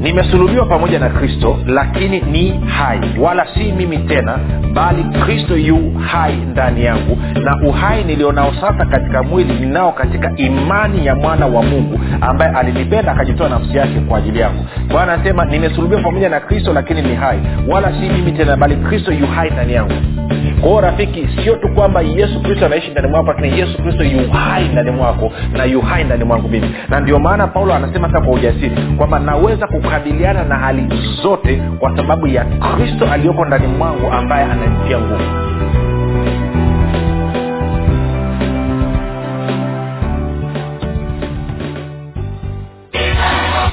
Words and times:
nimesulubiwa 0.00 0.66
pamoja 0.66 0.98
na 0.98 1.08
kristo 1.08 1.58
lakini 1.66 2.20
ni 2.20 2.60
hai. 2.66 3.00
Wala 3.20 3.46
si 3.54 3.72
mimi 3.72 3.98
tena 3.98 4.38
bali 4.72 5.04
kristo 5.04 5.56
yu 5.56 5.92
hai 5.98 6.36
ndani 6.36 6.84
yangu. 6.84 7.18
Na 7.44 7.68
uhai 7.68 8.04
nilionao 8.04 8.52
sasa 8.60 8.86
katika 8.86 9.22
mwili 9.22 9.52
ninao 9.54 9.92
katika 9.92 10.32
imani 10.36 11.06
ya 11.06 11.14
mwana 11.14 11.46
wa 11.46 11.62
mungu 11.62 12.00
ambaye 12.20 12.50
alinipenda 12.56 13.12
akajitoa 13.12 13.48
nafsi 13.48 13.76
yake 13.76 14.00
kwa 14.08 14.18
ajili 14.18 14.38
yangu. 14.38 14.66
Bwana 14.88 15.12
anasema 15.12 15.44
nimesulubiwa 15.44 16.00
pamoja 16.02 16.28
na 16.28 16.40
kristo 16.40 16.72
lakini 16.72 17.02
ni 17.02 17.14
hai. 17.14 17.38
Wala 17.68 17.92
si 17.92 18.08
mimi 18.08 18.32
tena 18.32 18.56
bali 18.56 18.76
kristo 18.76 19.12
yu 19.12 19.26
hai 19.26 19.50
ndani 19.50 19.72
yangu. 19.72 19.94
Kwao 20.60 20.80
rafiki 20.80 21.28
sio 21.44 21.56
tu 21.56 21.68
kwamba 21.68 22.00
yesu 22.00 22.42
kristo 22.42 22.66
anaishi 22.66 22.90
ndani 22.90 23.08
mwako 23.08 23.26
lakini 23.32 23.58
yesu 23.60 23.82
kristo 23.82 24.04
yu 24.04 24.20
ndani 24.72 24.90
mwako 24.90 25.32
na 25.52 25.64
yu 25.64 25.82
ndani 26.06 26.24
mwangu 26.24 26.48
mimi. 26.48 26.70
Na 26.88 27.00
ndio 27.00 27.18
maana 27.18 27.46
paulo 27.46 27.74
anasema 27.74 28.08
sasa 28.08 28.20
kwa 28.20 28.34
ujasiri 28.34 28.76
kwamba 28.96 29.18
naweza 29.18 29.66
kukabiliana 29.88 30.44
na 30.44 30.58
hali 30.58 30.88
zote 31.22 31.62
kwa 31.78 31.96
sababu 31.96 32.26
ya 32.26 32.44
kristo 32.44 33.12
aliyoko 33.12 33.44
ndani 33.44 33.66
mwangu 33.66 34.12
ambaye 34.12 34.44
ananitia 34.44 34.98
nguvu 34.98 35.47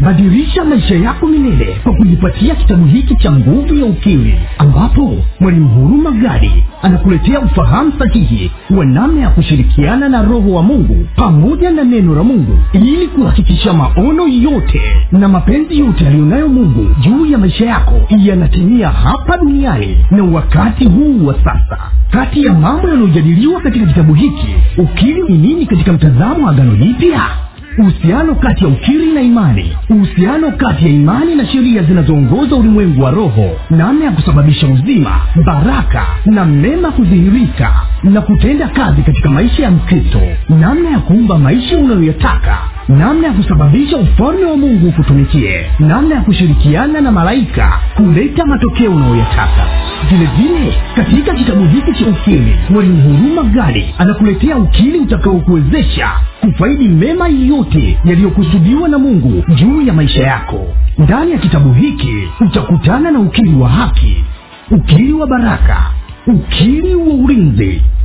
badirisha 0.00 0.64
maisha 0.64 0.94
yako 0.94 1.26
milele 1.26 1.76
kwa 1.82 1.92
kujipatia 1.94 2.54
kitabu 2.54 2.84
hiki 2.86 3.16
cha 3.16 3.32
nguvu 3.32 3.74
ya 3.74 3.84
ukimwi 3.84 4.34
ambapo 4.58 5.16
mwalimu 5.40 5.68
huruma 5.68 6.10
gadi 6.10 6.64
anakuletea 6.82 7.40
ufahamu 7.40 7.92
sahihi 7.98 8.50
wa 8.70 8.84
namna 8.84 9.20
ya 9.22 9.28
kushirikiana 9.30 10.08
na 10.08 10.22
roho 10.22 10.50
wa 10.52 10.62
mungu 10.62 11.06
pamoja 11.16 11.70
na 11.70 11.84
neno 11.84 12.14
la 12.14 12.22
mungu 12.22 12.58
ili 12.72 13.06
kuhakikisha 13.08 13.72
maono 13.72 14.28
yote 14.28 14.80
na 15.12 15.28
mapenzi 15.28 15.78
yote 15.78 16.06
aliyonayo 16.06 16.48
mungu 16.48 16.86
juu 17.00 17.26
ya 17.26 17.38
maisha 17.38 17.66
yako 17.66 18.00
yanatimia 18.18 18.88
hapa 18.88 19.36
duniani 19.38 19.96
na 20.10 20.24
wakati 20.24 20.84
huu 20.84 21.26
wa 21.26 21.34
sasa. 21.34 21.78
Kati 22.10 22.44
ya 22.44 22.52
mambo 22.54 22.88
yanayojadiliwa 22.88 23.60
katika 23.60 23.86
kitabu 23.86 24.14
hiki 24.14 24.48
ukimwi 24.78 25.32
ni 25.32 25.38
nini 25.38 25.66
katika 25.66 25.92
mtazamo 25.92 26.48
agano 26.48 26.76
jipya 26.76 27.20
uhusiano 27.78 28.34
kati 28.34 28.64
ya 28.64 28.70
ukiri 28.70 29.12
na 29.12 29.20
imani. 29.22 29.76
Uhusiano 29.90 30.50
kati 30.50 30.84
ya 30.84 30.90
imani 30.90 31.34
na 31.34 31.46
sheria 31.46 31.82
zinazoongoza 31.82 32.56
ulimwengu 32.56 33.02
wa 33.02 33.10
roho. 33.10 33.50
Namna 33.70 34.04
ya 34.04 34.10
kusababisha 34.10 34.66
uzima 34.66 35.20
baraka 35.46 36.06
na 36.26 36.44
mema 36.44 36.90
kudhihirika 36.90 37.72
na 38.02 38.20
kutenda 38.20 38.68
kazi 38.68 39.02
katika 39.02 39.28
maisha 39.30 39.62
ya 39.62 39.70
mkristo. 39.70 40.20
Namna 40.48 40.90
ya 40.90 40.98
kuumba 40.98 41.38
maisha 41.38 41.78
unayoyataka 41.78 42.58
namna 42.98 43.26
ya 43.26 43.32
kusababisha 43.32 43.96
ufalme 43.96 44.44
wa 44.44 44.56
mungu 44.56 44.88
ukutumikie 44.88 45.66
namna 45.78 46.14
ya 46.14 46.20
kushirikiana 46.20 47.00
na 47.00 47.12
malaika 47.12 47.72
kuleta 47.96 48.46
matokeo 48.46 48.90
unayoyataka 48.92 49.66
vile 50.10 50.28
vile 50.36 50.74
katika 50.96 51.34
kitabu 51.34 51.64
hiki 51.64 51.92
cha 52.04 52.10
ukili 52.10 52.56
mwalimu 52.70 53.02
huruma 53.02 53.42
gadi 53.42 53.94
anakuletea 53.98 54.56
ukili 54.56 54.98
utakaokuwezesha 54.98 56.08
kufaidi 56.40 56.88
mema 56.88 57.28
yote 57.28 57.98
yaliyokusudiwa 58.04 58.88
na 58.88 58.98
mungu 58.98 59.44
juu 59.54 59.82
ya 59.82 59.92
maisha 59.92 60.22
yako. 60.22 60.66
Ndani 60.98 61.32
ya 61.32 61.38
kitabu 61.38 61.72
hiki 61.72 62.14
utakutana 62.40 63.10
na 63.10 63.18
ukili 63.20 63.54
wa 63.54 63.68
haki 63.68 64.24
ukili 64.70 65.12
wa 65.12 65.26
baraka 65.26 65.76
ukili 66.26 66.94
wa 66.94 67.14
ulinzi 67.14 67.82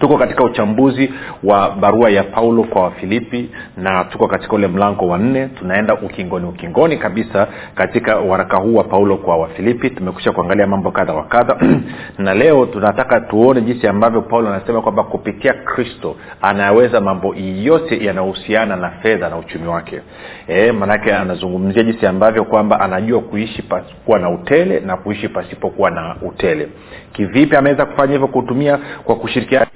tuko 0.00 0.18
katika 0.18 0.44
uchambuzi 0.44 1.12
wa 1.44 1.70
barua 1.70 2.10
ya 2.10 2.22
paulo 2.22 2.62
kwa 2.64 2.82
wafilipi 2.82 3.50
na 3.76 4.04
tuko 4.04 4.28
katika 4.28 4.52
ule 4.52 4.68
mlango 4.68 5.06
wa 5.08 5.18
nne. 5.18 5.46
Tunaenda 5.48 5.94
ukingoni 5.94 6.46
ukingoni 6.46 6.96
kabisa 6.96 7.46
katika 7.74 8.16
waraka 8.16 8.56
huu 8.56 8.74
wa 8.74 8.84
paulo 8.84 9.16
kwa 9.16 9.36
wafilipi. 9.36 9.90
Tumekusha 9.90 10.32
kuangalia 10.32 10.66
mambo 10.66 10.90
kadha 10.90 11.12
wa 11.14 11.24
kadha. 11.24 11.56
Na 12.18 12.34
leo 12.34 12.66
tunataka 12.66 13.20
tuone 13.20 13.60
jinsi 13.60 13.86
ambavyo 13.88 14.22
paulo 14.22 14.48
anasema 14.48 14.82
kwamba 14.82 15.02
kupitia 15.04 15.52
kristo 15.52 16.16
anaweza 16.42 17.00
mambo 17.00 17.34
yote 17.62 18.04
yanayohusiana 18.04 18.76
na 18.76 18.90
fedha 18.90 19.28
na 19.28 19.36
uchumi 19.36 19.66
wake. 19.68 20.00
E, 20.48 20.72
maanake 20.72 21.14
anazungumzia 21.14 21.82
jinsi 21.82 22.06
ambavyo 22.06 22.44
kwamba 22.44 22.80
anajua 22.80 23.20
kuishi 23.20 23.62
pasipokuwa 23.62 24.18
na 24.18 24.30
utele 24.30 24.80
na 24.80 24.96
kuishi 24.96 25.28
pasipokuwa 25.28 25.90
na 25.90 26.16
utele. 26.22 26.68
Kivipi 27.12 27.56
ameweza 27.56 27.86
kufanya 27.86 28.12
hivyo? 28.12 28.28
Kutumia 28.28 28.78
kwa 29.04 29.16
kushirikiana 29.16 29.66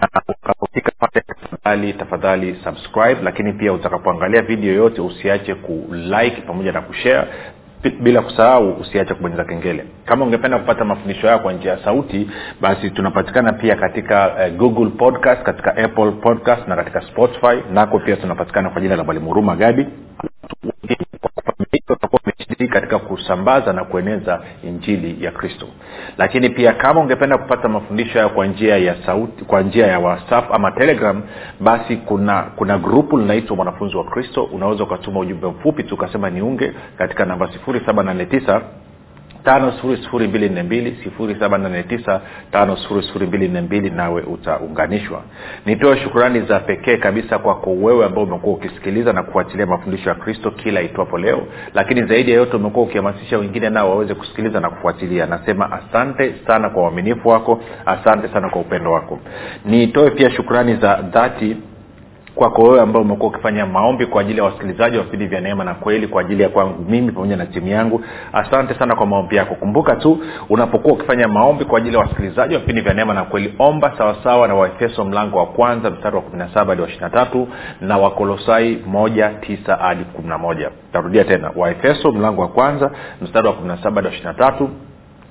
na 0.00 0.08
ukapofika 0.28 0.92
pale 0.98 1.24
tafadhali 1.26 1.92
tafadhali 1.92 2.56
subscribe 2.64 3.22
lakini 3.22 3.52
pia 3.52 3.72
utakapoangalia 3.72 4.42
video 4.42 4.74
yote 4.74 5.00
usiache 5.00 5.54
kulike 5.54 6.40
pamoja 6.46 6.72
na 6.72 6.80
kushare. 6.82 7.28
Bila 8.00 8.22
kusahau 8.22 8.72
usiache 8.72 9.14
kubonyeza 9.14 9.44
kengele. 9.44 9.84
Kama 10.04 10.24
ungependa 10.24 10.58
kupata 10.58 10.84
mafundisho 10.84 11.26
hayo 11.26 11.38
kwa 11.38 11.52
njia 11.52 11.72
ya 11.72 11.84
sauti 11.84 12.30
basi 12.60 12.90
tunapatikana 12.90 13.52
pia 13.52 13.76
katika 13.76 14.34
uh, 14.34 14.56
google 14.56 14.90
podcast 14.90 15.42
katika 15.42 15.76
apple 15.76 16.10
podcast 16.10 16.68
na 16.68 16.76
katika 16.76 17.00
spotify. 17.00 17.62
Nako 17.72 17.98
pia 17.98 18.16
tunapatikana 18.16 18.70
kwa 18.70 18.80
jina 18.80 18.96
la 18.96 19.04
mwalimu 19.04 19.26
huruma 19.26 19.56
gadi 19.56 19.86
umeshiriki 22.58 22.68
katika 22.72 22.98
kusambaza 22.98 23.72
na 23.72 23.84
kueneza 23.84 24.40
injili 24.64 25.24
ya 25.24 25.30
kristo. 25.30 25.66
Lakini 26.18 26.50
pia 26.50 26.72
kama 26.72 27.00
ungependa 27.00 27.38
kupata 27.38 27.68
mafundisho 27.68 28.12
hayo 28.12 28.28
kwa 28.28 28.46
njia 28.46 28.76
ya 28.78 28.96
sauti 29.06 29.44
kwa 29.44 29.62
njia 29.62 29.86
ya 29.86 29.98
whatsapp 29.98 30.54
ama 30.54 30.70
telegram 30.70 31.22
basi 31.60 31.96
kuna 31.96 32.42
kuna 32.56 32.78
grupu 32.78 33.18
linaitwa 33.18 33.56
mwanafunzi 33.56 33.96
wa 33.96 34.04
kristo. 34.04 34.42
Unaweza 34.44 34.84
ukatuma 34.84 35.20
ujumbe 35.20 35.46
mfupi 35.46 35.82
tu 35.84 35.94
ukasema 35.94 36.30
niunge 36.30 36.72
katika 36.98 37.24
namba 37.24 37.46
789 37.46 38.60
tano 39.44 39.72
nawe 43.90 44.22
utaunganishwa. 44.22 45.22
Nitoe 45.66 45.96
shukurani 45.96 46.40
za 46.40 46.60
pekee 46.60 46.96
kabisa 46.96 47.38
kwako 47.38 47.70
wewe 47.70 48.04
ambao 48.06 48.24
umekuwa 48.24 48.54
ukisikiliza 48.54 49.12
na 49.12 49.22
kufuatilia 49.22 49.66
mafundisho 49.66 50.08
ya 50.08 50.14
kristo 50.14 50.50
kila 50.50 50.82
itwapo 50.82 51.18
leo 51.18 51.46
lakini 51.74 52.02
zaidi 52.02 52.30
ya 52.30 52.36
yote 52.36 52.56
umekuwa 52.56 52.84
ukihamasisha 52.86 53.38
wengine 53.38 53.70
nao 53.70 53.90
waweze 53.90 54.14
kusikiliza 54.14 54.60
na 54.60 54.70
kufuatilia. 54.70 55.26
Nasema 55.26 55.72
asante 55.72 56.34
sana 56.46 56.70
kwa 56.70 56.82
uaminifu 56.82 57.28
wako 57.28 57.60
asante 57.86 58.28
sana 58.28 58.48
kwa 58.50 58.60
upendo 58.60 58.92
wako. 58.92 59.18
Nitoe 59.64 60.10
pia 60.10 60.30
shukurani 60.30 60.76
za 60.76 60.94
dhati 60.96 61.56
kwako 62.38 62.62
wewe 62.62 62.80
ambao 62.80 63.02
umekuwa 63.02 63.28
ukifanya 63.30 63.66
maombi 63.66 64.06
kwa 64.06 64.20
ajili 64.20 64.38
ya 64.38 64.44
wasikilizaji 64.44 64.96
wa 64.96 65.02
vipindi 65.04 65.26
vya 65.26 65.40
neema 65.40 65.64
na 65.64 65.74
kweli 65.74 66.06
kwa 66.06 66.20
ajili 66.20 66.42
ya 66.42 66.48
kwangu 66.48 66.84
mimi 66.90 67.12
pamoja 67.12 67.36
na 67.36 67.46
timu 67.46 67.68
yangu. 67.68 68.04
Asante 68.32 68.74
sana 68.74 68.96
kwa 68.96 69.06
maombi 69.06 69.36
yako. 69.36 69.54
Kumbuka 69.54 69.96
tu 69.96 70.18
unapokuwa 70.48 70.94
ukifanya 70.94 71.28
maombi 71.28 71.64
kwa 71.64 71.78
ajili 71.78 71.96
ya 71.96 72.02
wasikilizaji 72.02 72.54
wa 72.54 72.60
vipindi 72.60 72.80
vya 72.80 72.94
neema 72.94 73.14
na 73.14 73.24
kweli 73.24 73.54
omba 73.58 73.92
sawasawa 73.98 74.48
na 74.48 74.54
waefeso 74.54 75.04
mlango 75.04 75.38
wa 75.38 75.46
kwanza 75.46 75.90
mstari 75.90 76.16
wa 76.16 76.22
17 76.22 76.66
hadi 76.68 76.82
wa 76.82 76.88
23 76.88 77.46
na 77.80 77.98
wakolosai 77.98 78.82
moja 78.86 79.28
tisa 79.28 79.76
hadi 79.76 80.04
11 80.28 80.70
tarudia 80.92 81.24
tena 81.24 81.50
waefeso 81.56 82.12
mlango 82.12 82.42
wa 82.42 82.48
kwanza 82.48 82.90
mstari 83.22 83.46
wa 83.48 83.54
17 83.54 83.94
hadi 83.94 84.06
wa 84.06 84.32
23 84.32 84.68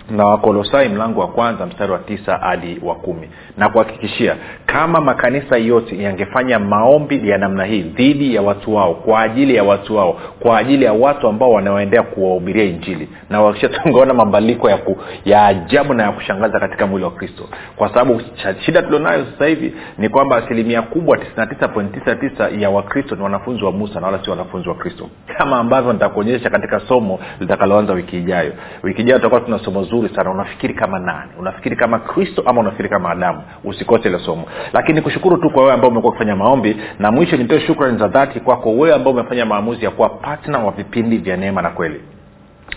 na 0.09 0.25
wakolosai 0.25 0.89
mlango 0.89 1.19
wa 1.19 1.27
kwanza 1.27 1.65
mstari 1.65 1.92
wa 1.92 2.00
tisa 2.00 2.38
hadi 2.38 2.80
wa 2.83 2.95
kumi. 2.95 3.30
Na 3.57 3.69
kuhakikishia 3.69 4.36
kama 4.65 5.01
makanisa 5.01 5.57
yote 5.57 6.04
yangefanya 6.04 6.59
maombi 6.59 7.30
ya 7.30 7.38
namna 7.38 7.65
hii 7.65 7.81
dhidi 7.81 8.36
ya 8.36 8.42
watu 8.42 8.75
wao 8.75 8.94
kwa 8.94 9.21
ajili 9.21 9.56
ya 9.56 9.63
watu 9.63 9.95
wao 9.95 10.19
kwa 10.39 10.57
ajili 10.57 10.86
ya 10.86 10.94
watu 10.94 11.27
ambao 11.27 11.50
wanaoendea 11.51 12.04
kuwahubiria 12.04 12.63
injili. 12.63 13.09
Na 13.30 13.42
wakisha 13.42 13.69
tungeona 13.69 14.13
mabadiliko 14.13 14.69
ya, 14.69 14.80
ya 15.25 15.45
ajabu 15.45 15.94
na 15.94 16.04
ya 16.04 16.12
kushangaza 16.12 16.59
katika 16.59 16.88
mwili 16.88 17.06
wa 17.06 17.12
kristo. 17.12 17.44
Kwa 17.75 17.89
sababu 17.89 18.21
shida 18.65 18.81
tulionayo 18.81 19.25
sasa 19.25 19.45
hivi 19.45 19.74
ni 19.98 20.09
kwamba 20.09 20.36
asilimia 20.38 20.81
kubwa 20.81 21.18
99.99 21.18 22.62
ya 22.62 22.69
wakristo 22.69 23.15
ni 23.15 23.24
wanafunzi 23.24 23.63
wa 23.65 23.71
musa 23.71 24.00
na 24.00 24.06
wala 24.06 24.24
si 24.24 24.30
wanafunzi 24.30 24.69
wa 24.69 24.75
kristo. 24.75 25.09
Kama 25.38 25.57
ambavyo 25.57 25.94
nitakuonyesha 25.94 26.50
katika 26.50 26.80
somo 26.80 27.19
litakaloanza 27.39 27.94
wiki 27.94 28.18
ijayo. 28.18 28.54
Wiki 28.83 29.01
ijayo 29.01 29.18
tutakuwa 29.19 29.42
tuna 29.42 29.59
somo 29.59 29.83
zuri 29.83 29.97
sana 30.16 30.32
unafikiri 30.32 30.74
kama 30.74 31.00
nani? 31.00 31.32
Unafikiri 31.40 31.76
kama 31.76 32.00
kristo 32.00 32.44
ama 32.46 32.62
unafikiri 32.62 32.90
kama 32.90 33.10
adamu? 33.10 33.42
Usikose 33.64 34.10
ile 34.10 34.20
somo. 34.20 34.46
Lakini 34.74 35.02
kushukuru 35.02 35.38
tu 35.38 35.50
kwa 35.50 35.62
wewe 35.64 35.74
ambao 35.74 35.90
umekuwa 35.90 36.10
ukifanya 36.12 36.36
maombi 36.36 36.78
na 37.00 37.12
mwisho 37.12 37.38
nitoe 37.38 37.60
shukrani 37.60 37.98
za 38.00 38.08
dhati 38.08 38.40
kwako 38.40 38.72
wewe 38.72 38.94
ambao 38.96 39.14
umefanya 39.14 39.46
maamuzi 39.46 39.86
ya 39.86 39.92
kuwa 39.92 40.10
patna 40.10 40.60
wa 40.60 40.72
vipindi 40.72 41.18
vya 41.18 41.38
neema 41.38 41.62
na 41.62 41.70
kweli 41.70 42.02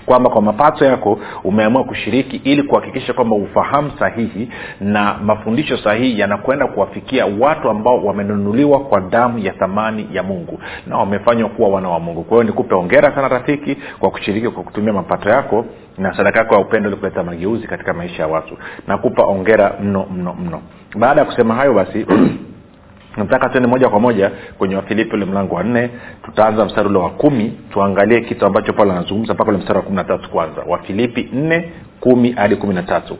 kwamba 0.06 0.30
kwa 0.30 0.42
mapato 0.42 0.84
yako 0.84 1.18
umeamua 1.44 1.84
kushiriki 1.84 2.36
ili 2.36 2.62
kuhakikisha 2.62 3.12
kwamba 3.12 3.36
ufahamu 3.36 3.90
sahihi 3.98 4.48
na 4.80 5.14
mafundisho 5.24 5.76
sahihi 5.76 6.20
yanakwenda 6.20 6.66
kuwafikia 6.66 7.26
watu 7.26 7.70
ambao 7.70 8.04
wamenunuliwa 8.04 8.80
kwa 8.80 9.00
damu 9.00 9.38
ya 9.38 9.52
thamani 9.52 10.08
ya 10.12 10.22
mungu 10.22 10.60
na 10.86 10.96
wamefanywa 10.98 11.48
kuwa 11.48 11.68
wana 11.68 11.88
wa 11.88 12.00
mungu. 12.00 12.22
Kwa 12.22 12.36
hiyo 12.36 12.44
nikupe 12.44 12.74
ongera 12.74 13.14
sana 13.14 13.28
rafiki 13.28 13.76
kwa 13.98 14.10
kushiriki 14.10 14.48
kwa 14.48 14.62
kutumia 14.62 14.92
mapato 14.92 15.28
yako 15.28 15.64
na 15.98 16.16
sadaka 16.16 16.38
yako 16.38 16.54
ya 16.54 16.60
upendo 16.60 16.88
ili 16.88 16.98
kuleta 16.98 17.22
mageuzi 17.22 17.66
katika 17.66 17.92
maisha 17.92 18.22
ya 18.22 18.28
watu. 18.28 18.56
Nakupa 18.86 19.24
ongera 19.24 19.74
mno 19.82 20.06
mno 20.14 20.34
mno. 20.34 20.62
Baada 20.98 21.20
ya 21.20 21.26
kusema 21.26 21.54
hayo 21.54 21.74
basi 21.74 22.06
nataka 23.16 23.48
tuende 23.48 23.68
moja 23.68 23.88
kwa 23.88 24.00
moja 24.00 24.30
kwenye 24.58 24.76
wafilipi 24.76 25.14
ule 25.16 25.24
mlango 25.24 25.54
wa 25.54 25.64
nne. 25.64 25.90
Tutaanza 26.24 26.64
mstari 26.64 26.88
ule 26.88 26.98
wa 26.98 27.10
kumi. 27.10 27.52
Tuangalie 27.72 28.20
kitu 28.20 28.46
ambacho 28.46 28.72
paulo 28.72 28.92
anazungumza 28.92 29.34
mpaka 29.34 29.50
ule 29.50 29.58
mstari 29.58 29.76
wa 29.78 29.82
kumi 29.84 29.96
na 29.96 30.04
tatu 30.04 30.30
kwanza. 30.30 30.62
Wafilipi 30.68 31.28
nne 31.32 31.72
kumi 32.00 32.32
hadi 32.32 32.56
kumi 32.56 32.74
na 32.74 32.82
tatu. 32.82 33.16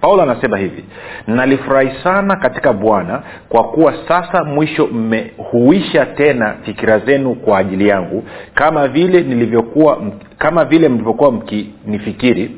Paulo 0.00 0.22
anasema 0.22 0.58
hivi 0.58 0.84
nalifurahi 1.26 1.90
sana 2.04 2.36
katika 2.36 2.72
bwana 2.72 3.22
kwa 3.48 3.64
kuwa 3.64 3.94
sasa 4.08 4.44
mwisho 4.44 4.86
mmehuisha 4.86 6.06
tena 6.06 6.54
fikira 6.64 6.98
zenu 6.98 7.34
kwa 7.34 7.58
ajili 7.58 7.88
yangu 7.88 8.24
kama 8.54 8.88
vile 8.88 9.20
nilivyokuwa 9.20 10.02
kama 10.38 10.64
vile 10.64 10.88
mlivyokuwa 10.88 11.32
mkinifikiri 11.32 12.50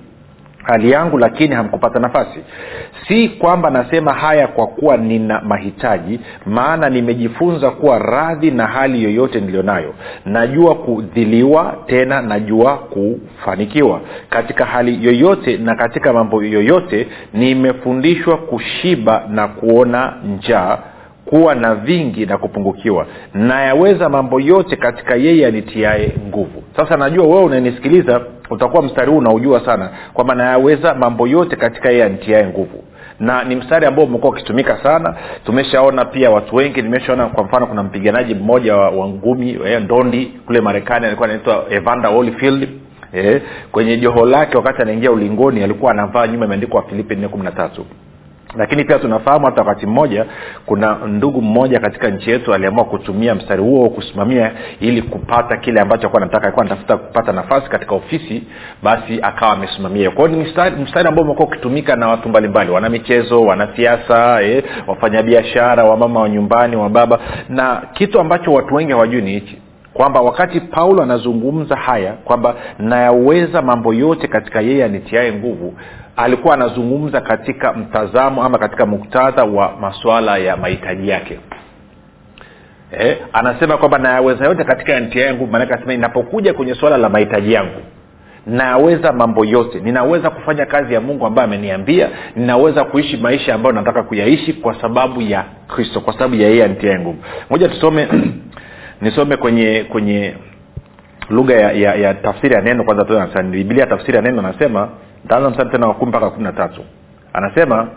hali 0.62 0.90
yangu 0.90 1.18
lakini 1.18 1.54
hamkupata 1.54 1.98
nafasi. 2.00 2.40
Si 3.08 3.28
kwamba 3.28 3.70
nasema 3.70 4.12
haya 4.12 4.48
kwa 4.48 4.66
kuwa 4.66 4.96
nina 4.96 5.40
mahitaji 5.40 6.20
maana 6.46 6.88
nimejifunza 6.90 7.70
kuwa 7.70 7.98
radhi 7.98 8.50
na 8.50 8.66
hali 8.66 9.04
yoyote 9.04 9.40
niliyonayo 9.40 9.94
najua 10.26 10.74
kudhiliwa 10.74 11.76
tena 11.86 12.22
najua 12.22 12.76
kufanikiwa. 12.78 14.00
Katika 14.30 14.64
hali 14.64 15.04
yoyote 15.04 15.56
na 15.56 15.74
katika 15.74 16.12
mambo 16.12 16.42
yoyote 16.44 17.08
nimefundishwa 17.32 18.36
kushiba 18.36 19.22
na 19.30 19.48
kuona 19.48 20.12
njaa 20.36 20.78
kuwa 21.30 21.54
na 21.54 21.74
vingi 21.74 22.26
na 22.26 22.38
kupungukiwa 22.38 23.06
nayaweza 23.34 24.08
mambo 24.08 24.40
yote 24.40 24.76
katika 24.76 25.14
yeye 25.16 25.46
anitiae 25.46 26.12
nguvu. 26.28 26.62
Sasa 26.76 26.96
najua 26.96 27.26
wewe 27.26 27.42
unanisikiliza 27.44 28.20
utakuwa 28.50 28.82
mstari 28.82 29.10
huu 29.10 29.18
unaujua 29.18 29.64
sana 29.64 29.90
kwamba 30.12 30.34
nayaweza 30.34 30.94
mambo 30.94 31.26
yote 31.28 31.56
katika 31.56 31.90
yeye 31.90 32.04
anitiae 32.04 32.46
nguvu. 32.46 32.84
Na 33.20 33.44
ni 33.44 33.56
mstari 33.56 33.86
ambao 33.86 34.04
umekuwa 34.04 34.32
ukitumika 34.32 34.82
sana. 34.82 35.14
Tumeshaona 35.44 36.04
pia 36.04 36.30
watu 36.30 36.56
wengi 36.56 36.82
nimeshaona 36.82 37.26
kwa 37.26 37.44
mfano 37.44 37.66
kuna 37.66 37.82
mpiganaji 37.82 38.34
mmoja 38.34 38.76
wa, 38.76 38.90
wa 38.90 39.08
ngumi 39.08 39.58
eh, 39.66 39.82
ndondi 39.82 40.26
kule 40.46 40.60
marekani 40.60 41.06
alikuwa 41.06 41.28
anaitwa 41.28 41.64
evander 41.70 42.10
holyfield 42.12 42.68
eh, 43.12 43.42
kwenye 43.72 43.96
joho 43.96 44.26
lake 44.26 44.56
wakati 44.56 44.82
anaingia 44.82 45.10
ulingoni 45.12 45.62
alikuwa 45.62 45.90
anavaa 45.92 46.26
nyuma 46.26 46.44
imeandikwa 46.44 46.82
filipi 46.82 47.16
nne 47.16 47.28
kumi 47.28 47.44
na 47.44 47.52
tatu 47.52 47.86
lakini 48.56 48.84
pia 48.84 48.98
tunafahamu 48.98 49.46
hata 49.46 49.62
wakati 49.62 49.86
mmoja 49.86 50.26
kuna 50.66 50.94
ndugu 51.06 51.42
mmoja 51.42 51.80
katika 51.80 52.08
nchi 52.10 52.30
yetu 52.30 52.54
aliamua 52.54 52.84
kutumia 52.84 53.34
mstari 53.34 53.62
huo 53.62 53.90
kusimamia 53.90 54.52
ili 54.80 55.02
kupata 55.02 55.56
kile 55.56 55.80
ambacho 55.80 56.00
alikuwa 56.02 56.22
anataka. 56.22 56.44
Alikuwa 56.46 56.66
anatafuta 56.66 56.96
kupata 56.96 57.32
nafasi 57.32 57.68
katika 57.70 57.94
ofisi 57.94 58.42
basi 58.82 59.18
akawa 59.22 59.52
amesimamia. 59.52 60.10
Kwao 60.10 60.28
ni 60.28 60.36
mstari, 60.36 60.76
mstari 60.76 61.08
ambao 61.08 61.24
umekuwa 61.24 61.48
ukitumika 61.48 61.96
na 61.96 62.08
watu 62.08 62.28
mbalimbali 62.28 62.70
wana 62.70 62.88
michezo 62.88 63.40
wanasiasa 63.40 64.42
eh, 64.42 64.64
wafanyabiashara 64.86 65.84
wamama 65.84 66.20
wa 66.20 66.28
nyumbani 66.28 66.76
wa 66.76 66.88
baba. 66.88 67.18
Na 67.48 67.82
kitu 67.92 68.20
ambacho 68.20 68.52
watu 68.52 68.74
wengi 68.74 68.92
hawajui 68.92 69.22
ni 69.22 69.30
hichi 69.32 69.58
kwamba 69.94 70.20
wakati 70.20 70.60
paulo 70.60 71.02
anazungumza 71.02 71.76
haya 71.76 72.12
kwamba 72.12 72.54
nayaweza 72.78 73.62
mambo 73.62 73.94
yote 73.94 74.28
katika 74.28 74.60
yeye 74.60 74.84
anitiae 74.84 75.32
nguvu 75.32 75.74
alikuwa 76.16 76.54
anazungumza 76.54 77.20
katika 77.20 77.72
mtazamo 77.72 78.44
ama 78.44 78.58
katika 78.58 78.86
muktadha 78.86 79.44
wa 79.44 79.76
masuala 79.80 80.38
ya 80.38 80.56
mahitaji 80.56 81.08
yake. 81.08 81.38
Eh, 82.92 83.18
anasema 83.32 83.76
kwamba 83.76 83.98
nayaweza 83.98 84.44
yote 84.44 84.64
katika 84.64 85.00
ntia 85.00 85.26
yangu 85.26 85.46
maanake 85.46 85.72
anasema 85.72 85.94
inapokuja 85.94 86.54
kwenye 86.54 86.74
suala 86.74 86.96
la 86.96 87.08
mahitaji 87.08 87.52
yangu 87.52 87.80
naweza 88.46 89.12
mambo 89.12 89.44
yote. 89.44 89.80
Ninaweza 89.80 90.30
kufanya 90.30 90.66
kazi 90.66 90.94
ya 90.94 91.00
mungu 91.00 91.26
ambayo 91.26 91.48
ameniambia 91.48 92.08
ninaweza 92.36 92.84
kuishi 92.84 93.16
maisha 93.16 93.54
ambayo 93.54 93.74
nataka 93.74 94.02
kuyaishi 94.02 94.52
kwa 94.52 94.80
sababu 94.80 95.22
ya 95.22 95.44
kristo 95.68 96.00
kwa 96.00 96.12
sababu 96.12 96.34
ya 96.34 96.48
yeye 96.48 96.64
antiae 96.64 96.98
nguvu. 96.98 97.18
Moja 97.50 97.68
tusome 97.68 98.08
nisome 99.00 99.36
kwenye 99.36 99.84
kwenye 99.88 100.34
lugha 101.30 101.54
ya, 101.54 101.72
ya, 101.72 101.94
ya 101.94 102.14
tafsiri 102.14 102.54
ya 102.54 102.60
neno 102.60 102.84
kwanza 102.84 103.42
biblia 103.42 103.86
tafsiri 103.86 104.16
ya 104.16 104.22
neno 104.22 104.38
anasema 104.38 104.88
ntaanza 105.24 105.50
mstari 105.50 105.70
tena 105.70 105.86
wa 105.86 105.94
kumi 105.94 106.08
mpaka 106.08 106.30
kumi 106.30 106.44
na 106.44 106.52
tatu. 106.52 106.80
Anasema 107.32 107.88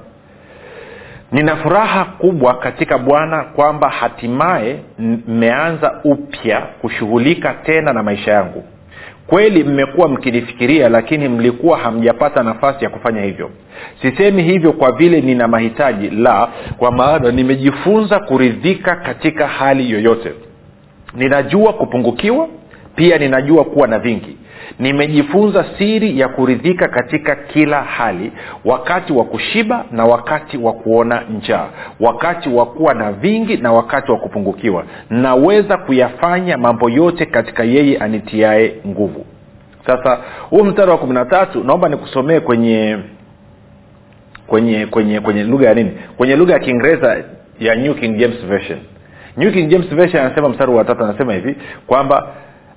nina 1.32 1.56
furaha 1.56 2.06
kubwa 2.06 2.54
katika 2.54 2.98
bwana 2.98 3.44
kwamba 3.44 3.90
hatimaye 3.90 4.80
mmeanza 5.28 6.00
upya 6.04 6.62
kushughulika 6.62 7.54
tena 7.54 7.94
na 7.94 8.04
maisha 8.04 8.32
yangu. 8.32 8.64
Kweli 9.28 9.64
mmekuwa 9.64 10.08
mkinifikiria 10.10 10.90
lakini 10.90 11.30
mlikuwa 11.30 11.78
hamjapata 11.78 12.44
nafasi 12.44 12.84
ya 12.84 12.90
kufanya 12.90 13.22
hivyo. 13.22 13.50
Sisemi 14.02 14.44
hivyo 14.44 14.74
kwa 14.74 14.92
vile 14.92 15.22
nina 15.22 15.48
mahitaji 15.48 16.10
la 16.10 16.48
kwa 16.78 16.92
maana 16.92 17.32
nimejifunza 17.32 18.20
kuridhika 18.20 18.96
katika 18.96 19.48
hali 19.48 19.92
yoyote 19.92 20.34
ninajua 21.16 21.74
kupungukiwa 21.74 22.48
pia 22.96 23.18
ninajua 23.18 23.64
kuwa 23.64 23.88
na 23.88 24.00
vingi. 24.00 24.38
Nimejifunza 24.80 25.66
siri 25.78 26.20
ya 26.20 26.28
kuridhika 26.28 26.88
katika 26.88 27.36
kila 27.36 27.82
hali 27.84 28.32
wakati 28.66 29.14
wa 29.14 29.24
kushiba 29.26 29.86
na 29.92 30.06
wakati 30.06 30.58
wa 30.58 30.74
kuona 30.74 31.22
njaa 31.22 31.68
wakati 32.00 32.50
wa 32.50 32.66
kuwa 32.66 32.94
na 32.94 33.12
vingi 33.12 33.58
na 33.58 33.72
wakati 33.72 34.12
wa 34.12 34.18
kupungukiwa. 34.18 34.84
Naweza 35.10 35.78
kuyafanya 35.78 36.58
mambo 36.58 36.90
yote 36.90 37.26
katika 37.26 37.64
yeye 37.64 37.98
anitiae 37.98 38.76
nguvu. 38.88 39.26
Sasa 39.88 40.20
huu 40.50 40.64
mstari 40.64 40.92
wa 40.92 40.98
kumi 40.98 41.14
na 41.14 41.26
tatu 41.26 41.64
naomba 41.64 41.90
nikusomee 41.90 42.40
kwenye 42.40 42.98
kwenye 44.48 44.86
kwenye 44.86 45.20
kwenye 45.20 45.44
lugha 45.44 45.68
ya 45.68 45.74
nini? 45.74 45.92
Kwenye 46.18 46.36
lugha 46.36 46.54
ya 46.54 46.60
kiingereza 46.60 47.24
ya 47.60 47.76
new 47.76 47.94
king 47.94 48.18
james 48.18 48.46
version 48.46 48.80
new 49.38 49.52
king 49.52 49.70
james 49.70 49.88
version 49.96 50.26
anasema 50.26 50.50
mstari 50.50 50.72
wa 50.72 50.86
tatu 50.86 51.04
anasema 51.04 51.34
hivi 51.34 51.56
kwamba 51.88 52.28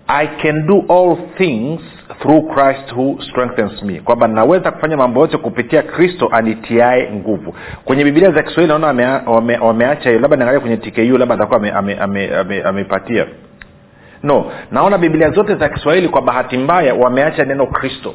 i 0.08 0.26
can 0.42 0.66
do 0.66 0.84
all 0.88 1.16
things 1.38 1.80
through 2.20 2.54
christ 2.54 2.92
who 2.92 3.18
strengthens 3.30 3.82
me. 3.82 4.00
Kwamba 4.00 4.28
naweza 4.28 4.70
kufanya 4.70 4.96
mambo 4.96 5.20
yote 5.20 5.36
kupitia 5.36 5.82
kristo 5.82 6.28
anitiae 6.32 7.10
nguvu. 7.12 7.54
Kwenye 7.84 8.04
bibilia 8.04 8.30
za 8.30 8.42
kiswahili 8.42 8.68
naona 8.68 8.86
wameacha 8.86 9.30
wame, 9.30 9.58
wame 9.58 9.94
hiyo. 10.02 10.18
Labda 10.18 10.36
niangalia 10.36 10.60
kwenye 10.60 10.76
tku 10.76 11.18
labda 11.18 11.34
atakuwa 11.34 11.56
ameipatia 11.58 12.02
ame, 12.02 12.62
ame, 12.62 12.62
ame, 12.62 13.26
no 14.22 14.52
naona 14.70 14.98
biblia 14.98 15.30
zote 15.30 15.54
za 15.54 15.68
kiswahili 15.68 16.08
kwa 16.08 16.22
bahati 16.22 16.58
mbaya 16.58 16.94
wameacha 16.94 17.44
neno 17.44 17.66
kristo 17.66 18.14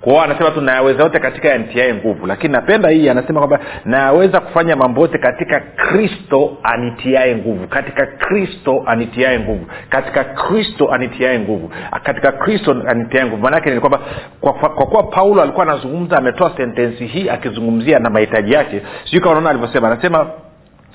kwao 0.00 0.22
anasema 0.22 0.50
tu 0.50 0.60
nayaweza 0.60 1.02
yote 1.02 1.18
katika 1.18 1.48
yantiae 1.48 1.94
nguvu. 1.94 2.26
Lakini 2.26 2.52
napenda 2.52 2.88
hii 2.88 3.08
anasema 3.08 3.40
kwamba 3.40 3.60
nayaweza 3.84 4.40
kufanya 4.40 4.76
mambo 4.76 5.00
yote 5.00 5.18
katika 5.18 5.60
kristo 5.60 6.56
anitiae 6.62 7.36
nguvu. 7.36 7.66
Katika 7.66 8.06
kristo 8.06 8.82
anitiae 8.86 9.38
nguvu. 9.40 9.66
Katika 9.88 10.24
kristo 10.24 10.92
anitiae 10.92 11.38
nguvu. 11.38 11.70
Katika 12.02 12.32
kristo 12.32 12.76
anitiae 12.88 13.24
nguvu. 13.26 13.42
Maanake 13.42 13.70
ni 13.70 13.80
kwamba 13.80 14.00
kwa, 14.40 14.52
kwa 14.52 14.86
kuwa 14.86 15.02
paulo 15.02 15.42
alikuwa 15.42 15.66
anazungumza 15.66 16.18
ametoa 16.18 16.52
sentensi 16.56 17.06
hii 17.06 17.28
akizungumzia 17.28 17.98
na 17.98 18.10
mahitaji 18.10 18.52
yake. 18.52 18.82
Sijui 19.04 19.20
kama 19.20 19.30
unaona 19.32 19.50
alivyosema. 19.50 19.88
Anasema 19.88 20.26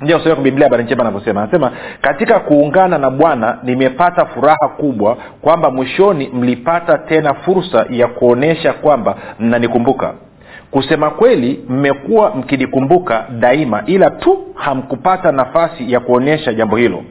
ndio 0.01 0.19
kwa 0.19 0.35
biblia 0.35 0.65
habari 0.65 0.83
njema 0.83 1.01
anavyosema. 1.01 1.41
Anasema 1.43 1.71
katika 2.01 2.39
kuungana 2.39 2.97
na 2.97 3.09
bwana 3.09 3.57
nimepata 3.63 4.25
furaha 4.25 4.67
kubwa 4.77 5.17
kwamba 5.41 5.71
mwishoni 5.71 6.29
mlipata 6.33 6.97
tena 6.97 7.33
fursa 7.33 7.85
ya 7.89 8.07
kuonyesha 8.07 8.73
kwamba 8.73 9.15
mnanikumbuka 9.39 10.13
kusema 10.73 11.09
kweli 11.09 11.59
mmekuwa 11.69 12.35
mkinikumbuka 12.35 13.25
daima 13.39 13.83
ila 13.85 14.09
tu 14.09 14.37
hamkupata 14.55 15.31
nafasi 15.31 15.91
ya 15.91 15.99
kuonyesha 15.99 16.53
jambo 16.53 16.77
hilo. 16.77 17.03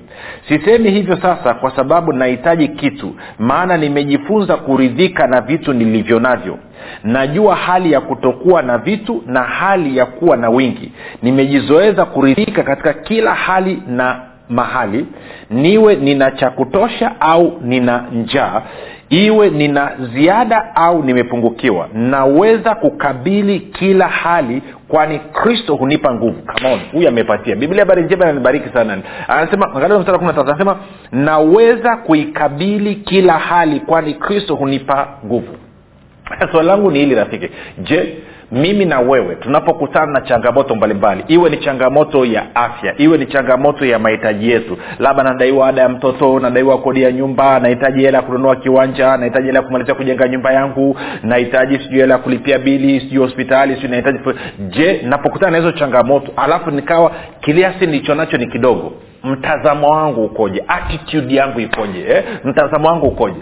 Sisemi 0.49 0.91
hivyo 0.91 1.17
sasa 1.17 1.55
kwa 1.55 1.77
sababu 1.77 2.13
nahitaji 2.13 2.69
kitu 2.69 3.15
maana 3.39 3.77
nimejifunza 3.77 4.57
kuridhika 4.57 5.27
na 5.27 5.41
vitu 5.41 5.73
nilivyo 5.73 6.21
navyo. 6.21 6.59
Najua 7.05 7.57
hali 7.57 7.93
ya 7.93 8.01
kutokuwa 8.01 8.63
na 8.63 8.79
vitu 8.79 9.23
na 9.27 9.43
hali 9.43 9.97
ya 9.97 10.07
kuwa 10.07 10.37
na 10.37 10.51
wingi. 10.51 10.93
Nimejizoeza 11.23 12.05
kuridhika 12.05 12.63
katika 12.63 12.93
kila 12.93 13.35
hali 13.35 13.83
na 13.87 14.21
mahali 14.49 15.07
niwe 15.51 15.95
nina 15.97 16.31
cha 16.31 16.51
kutosha 16.51 17.21
au 17.21 17.59
nina 17.65 18.05
njaa 18.13 18.63
iwe 19.13 19.51
nina 19.51 19.93
ziada 20.15 20.77
au 20.77 21.03
nimepungukiwa 21.03 21.89
naweza 21.95 22.75
kukabili 22.75 23.61
kila 23.61 24.09
hali 24.09 24.63
kwani 24.89 25.19
kristo 25.19 25.75
hunipa 25.75 26.15
nguvu. 26.15 26.43
Kamaon 26.43 26.81
huyu 26.93 27.09
amepatia. 27.09 27.57
Biblia 27.57 27.81
habari 27.83 28.03
njema 28.03 28.25
inanibariki 28.25 28.69
sana. 28.69 28.99
Anasema 29.29 29.75
anasema 29.75 30.77
naweza 31.13 31.97
kuikabili 31.97 32.95
kila 32.95 33.33
hali 33.33 33.81
kwani 33.81 34.15
kristo 34.15 34.55
hunipa 34.55 35.09
nguvu. 35.27 35.57
Swali 36.53 36.69
langu 36.69 36.91
ni 36.91 36.99
hili 36.99 37.15
rafiki. 37.15 37.49
Je 37.79 38.17
mimi 38.53 38.85
na 38.85 39.01
wewe 39.01 39.35
tunapokutana 39.37 40.13
na 40.13 40.21
changamoto 40.21 40.75
mbalimbali 40.75 41.25
iwe 41.29 41.51
ni 41.51 41.57
changamoto 41.57 42.25
ya 42.25 42.55
afya 42.57 42.95
iwe 42.99 43.19
ni 43.19 43.27
changamoto 43.27 43.85
ya 43.85 43.99
mahitaji 43.99 44.51
yetu 44.51 44.79
labda 44.99 45.23
nadaiwa 45.23 45.69
ada 45.69 45.83
ya 45.83 45.89
mtoto 45.89 46.41
nadaiwa 46.41 46.79
kodi 46.79 47.03
ya 47.03 47.13
nyumba 47.13 47.61
nahitaji 47.61 48.01
hela 48.03 48.19
ya 48.19 48.23
kununua 48.25 48.57
kiwanja 48.57 49.17
nahitaji 49.17 49.47
hela 49.47 49.59
ya 49.59 49.65
kumalizia 49.67 49.95
kujenga 49.95 50.29
nyumba 50.29 50.53
yangu 50.53 50.97
nahitaji 51.23 51.79
sijui 51.79 51.99
hela 52.01 52.15
ya 52.15 52.21
kulipia 52.21 52.59
bili 52.59 53.01
sijui 53.01 53.19
hospitali 53.25 53.75
sijui 53.75 53.91
nahitaji 53.91 54.19
je 54.59 55.01
napokutana 55.03 55.51
na 55.53 55.59
hizo 55.59 55.73
changamoto 55.73 56.33
alafu 56.37 56.71
nikawa 56.71 57.13
kiliasi 57.41 57.87
nilicho 57.87 58.15
nacho 58.15 58.37
ni 58.37 58.47
kidogo 58.47 58.93
mtazamo 59.25 59.89
wangu 59.89 60.25
ukoje 60.25 60.65
attitude 60.69 61.35
yangu 61.35 61.61
ikoje 61.61 62.01
eh? 62.09 62.25
mtazamo 62.45 62.89
wangu 62.89 63.07
ukoje 63.07 63.41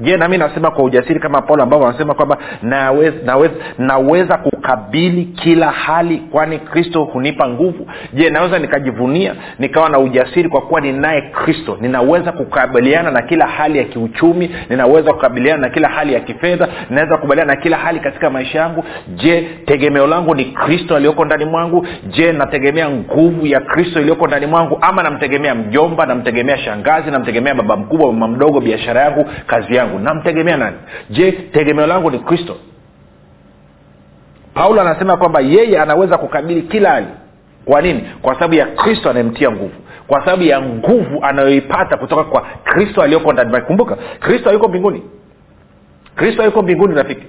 je 0.00 0.16
nami 0.16 0.38
nasema 0.38 0.70
kwa 0.70 0.84
ujasiri 0.84 1.20
kama 1.20 1.42
paulo 1.42 1.62
ambavyo 1.62 1.86
anasema 1.88 2.14
kwamba 2.14 2.38
naweza, 2.62 3.16
naweza, 3.24 3.54
naweza 3.78 4.36
kukabili 4.36 5.24
kila 5.24 5.70
hali 5.70 6.16
kwani 6.18 6.58
kristo 6.58 7.04
hunipa 7.04 7.48
nguvu? 7.48 7.86
Je 8.12 8.30
naweza 8.30 8.58
nikajivunia 8.58 9.34
nikawa 9.58 9.88
na 9.88 9.98
ujasiri 9.98 10.48
kwa 10.48 10.60
kuwa 10.60 10.80
ninaye 10.80 11.20
kristo? 11.22 11.78
Ninaweza 11.80 12.32
kukabiliana 12.32 13.10
na 13.10 13.22
kila 13.22 13.46
hali 13.46 13.78
ya 13.78 13.84
kiuchumi 13.84 14.50
ninaweza 14.70 15.12
kukabiliana 15.12 15.62
na 15.62 15.68
kila 15.68 15.88
hali 15.88 16.14
ya 16.14 16.20
kifedha 16.20 16.68
ninaweza 16.90 17.14
kukabiliana 17.16 17.54
na 17.54 17.60
kila 17.60 17.76
hali 17.76 18.00
katika 18.00 18.30
maisha 18.30 18.58
yangu? 18.58 18.84
Je 19.14 19.48
tegemeo 19.66 20.06
langu 20.06 20.34
ni 20.34 20.44
kristo 20.44 20.96
aliyoko 20.96 21.24
ndani 21.24 21.44
mwangu? 21.44 21.86
Je 22.06 22.32
nategemea 22.32 22.90
nguvu 22.90 23.46
ya 23.46 23.60
kristo 23.60 24.00
iliyoko 24.00 24.26
ndani 24.26 24.46
mwangu? 24.46 24.78
Ama 24.80 25.02
namtegemea 25.02 25.54
mjomba 25.54 26.06
namtegemea 26.06 26.58
shangazi 26.58 27.10
namtegemea 27.10 27.54
baba 27.54 27.76
mkubwa 27.76 28.12
mama 28.12 28.28
mdogo 28.28 28.60
biashara 28.60 29.00
yangu 29.00 29.26
kazi 29.46 29.74
yangu 29.76 29.83
namtegemea 29.86 30.56
nani? 30.56 30.76
Je 31.10 31.32
tegemeo 31.32 31.86
langu 31.86 32.10
ni 32.10 32.18
kristo? 32.18 32.56
Paulo 34.54 34.80
anasema 34.80 35.16
kwamba 35.16 35.40
yeye 35.40 35.80
anaweza 35.80 36.18
kukabili 36.18 36.62
kila 36.62 36.90
hali. 36.90 37.06
Kwa 37.64 37.82
nini? 37.82 38.04
Kwa 38.22 38.34
sababu 38.34 38.54
ya 38.54 38.66
kristo 38.66 39.10
anayemtia 39.10 39.50
nguvu. 39.50 39.74
Kwa 40.06 40.20
sababu 40.24 40.42
ya 40.42 40.62
nguvu 40.62 41.18
anayoipata 41.24 41.96
kutoka 41.96 42.24
kwa 42.24 42.46
kristo 42.64 43.02
aliyoko 43.02 43.32
ndani. 43.32 43.60
Kumbuka 43.60 43.96
kristo 44.20 44.48
hayuko 44.48 44.68
mbinguni. 44.68 45.02
Kristo 46.16 46.42
hayuko 46.42 46.62
mbinguni 46.62 46.94
rafiki. 46.94 47.26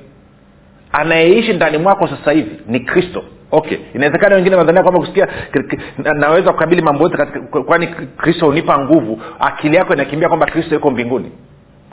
Anayeishi 0.92 1.54
ndani 1.54 1.78
mwako 1.78 2.08
sasa 2.08 2.32
hivi 2.32 2.60
ni 2.68 2.80
kristo. 2.80 3.24
Okay 3.52 3.78
inawezekana 3.94 4.36
wengine 4.36 4.56
wanadhania 4.56 4.84
kwamba 4.84 5.00
kusikia 5.00 5.28
naweza 6.16 6.52
kukabili 6.54 6.82
mambo 6.82 7.04
yote 7.04 7.18
kwani 7.66 7.88
kristo 8.18 8.46
hunipa 8.46 8.80
nguvu. 8.80 9.22
Akili 9.40 9.76
yako 9.76 9.94
inakimbia 9.94 10.28
kwamba 10.28 10.46
kristo 10.46 10.76
yuko 10.76 10.92
mbinguni 10.92 11.32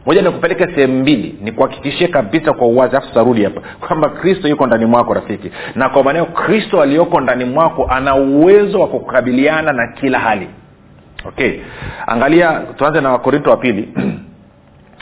moja 0.07 0.23
nikupeleke 0.23 0.67
sehemu 0.75 1.01
mbili 1.01 1.39
nikuhakikishie 1.43 2.09
kabisa 2.09 2.53
kwa 2.53 2.67
uwazi 2.67 2.97
afu 2.97 3.09
tutarudi 3.09 3.45
hapa 3.45 3.61
kwamba 3.87 4.09
kristo 4.09 4.49
yuko 4.49 4.67
ndani 4.67 4.87
mwako 4.87 5.15
rafiki. 5.15 5.51
Na 5.75 5.89
kwa 5.89 6.03
maneo 6.05 6.25
kristo 6.25 6.83
aliyoko 6.83 7.21
ndani 7.21 7.45
mwako 7.45 7.87
ana 7.91 8.15
uwezo 8.15 8.81
wa 8.81 8.87
kukabiliana 8.89 9.73
na 9.73 9.87
kila 9.89 10.19
hali. 10.19 10.49
Okay? 11.29 11.61
Angalia 12.07 12.61
tuanze 12.77 13.01
na 13.01 13.11
wakorinto 13.11 13.51
wa 13.51 13.57
pili. 13.57 13.89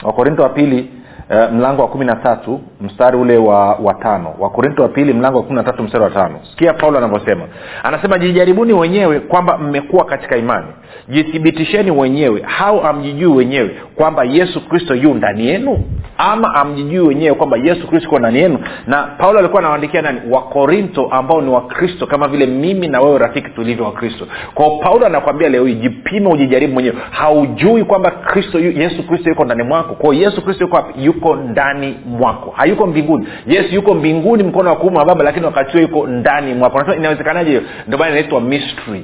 Wakorinto 0.03 0.43
wa 0.43 0.49
pili 0.49 0.89
uh, 1.31 1.51
mlango 1.53 1.81
wa 1.81 1.87
kumi 1.87 2.05
na 2.05 2.15
tatu 2.15 2.61
mstari 2.81 3.17
ule 3.17 3.37
wa 3.37 3.73
watano 3.75 4.33
wakorinto 4.39 4.81
wa 4.83 4.89
pili 4.89 5.13
mlango 5.13 5.37
wa 5.37 5.43
kumi 5.43 5.55
na 5.55 5.63
tatu 5.63 5.83
mstari 5.83 6.03
wa 6.03 6.09
tano. 6.09 6.39
Sikia 6.51 6.73
paulo 6.73 6.97
anavyosema. 6.97 7.43
Anasema 7.83 8.19
jijaribuni 8.19 8.73
wenyewe 8.73 9.19
kwamba 9.19 9.57
mmekuwa 9.57 10.05
katika 10.05 10.37
imani. 10.37 10.67
Jithibitisheni 11.09 11.91
wenyewe 11.91 12.41
hau 12.41 12.81
amjijui 12.81 13.33
wenyewe 13.37 13.69
kwamba 13.95 14.23
yesu 14.23 14.69
kristo 14.69 14.95
yu 14.95 15.13
ndani 15.13 15.47
yenu. 15.47 15.83
Ama 16.17 16.55
amjijui 16.55 17.07
wenyewe 17.07 17.35
kwamba 17.35 17.57
yesu 17.57 17.87
kristo 17.87 18.07
iko 18.07 18.19
ndani 18.19 18.39
yenu. 18.39 18.59
Na 18.87 19.03
paulo 19.03 19.39
alikuwa 19.39 19.59
anawaandikia 19.59 20.01
nani? 20.01 20.21
Wakorinto 20.31 21.07
ambao 21.11 21.41
ni 21.41 21.49
wakristo 21.49 22.07
kama 22.07 22.27
vile 22.27 22.45
mimi 22.45 22.87
na 22.87 23.01
wewe 23.01 23.17
rafiki 23.17 23.49
tulivyo 23.49 23.85
wakristo 23.85 24.27
kwao 24.53 24.77
paulo 24.77 25.05
anakwambia 25.05 25.49
leo 25.49 25.65
hii 25.65 25.75
jipime 25.75 26.27
ujijaribu 26.27 26.73
mwenyewe. 26.73 26.95
Haujui 27.11 27.83
kwamba 27.83 28.11
kristo 28.11 28.59
yesu 28.59 29.07
kristo 29.07 29.29
yuko 29.29 29.45
ndani 29.45 29.63
mwako. 29.63 29.93
Kwao 29.95 30.13
yesu 30.13 30.41
kristo 30.41 30.63
yuko 30.63 30.75
wapi 30.75 31.03
yuko 31.21 31.35
ndani 31.35 31.97
mwako. 32.05 32.51
Hayuko 32.51 32.87
mbinguni. 32.87 33.27
Yesu 33.47 33.75
yuko 33.75 33.93
mbinguni 33.93 34.43
mkono 34.43 34.69
wa 34.69 34.75
kuume 34.75 34.97
wa 34.97 35.05
baba 35.05 35.23
lakini 35.23 35.45
wakati 35.45 35.71
huo 35.71 35.81
yuko 35.81 36.07
ndani 36.07 36.53
mwako. 36.53 36.77
Nasema 36.77 36.95
inawezekanaje 36.95 37.49
hiyo? 37.49 37.61
Ndio 37.87 37.99
maana 37.99 38.11
inaitwa 38.11 38.41
mystery. 38.41 39.03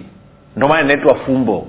Ndio 0.56 0.68
maana 0.70 0.82
inaitwa 0.84 1.16
fumbo. 1.16 1.68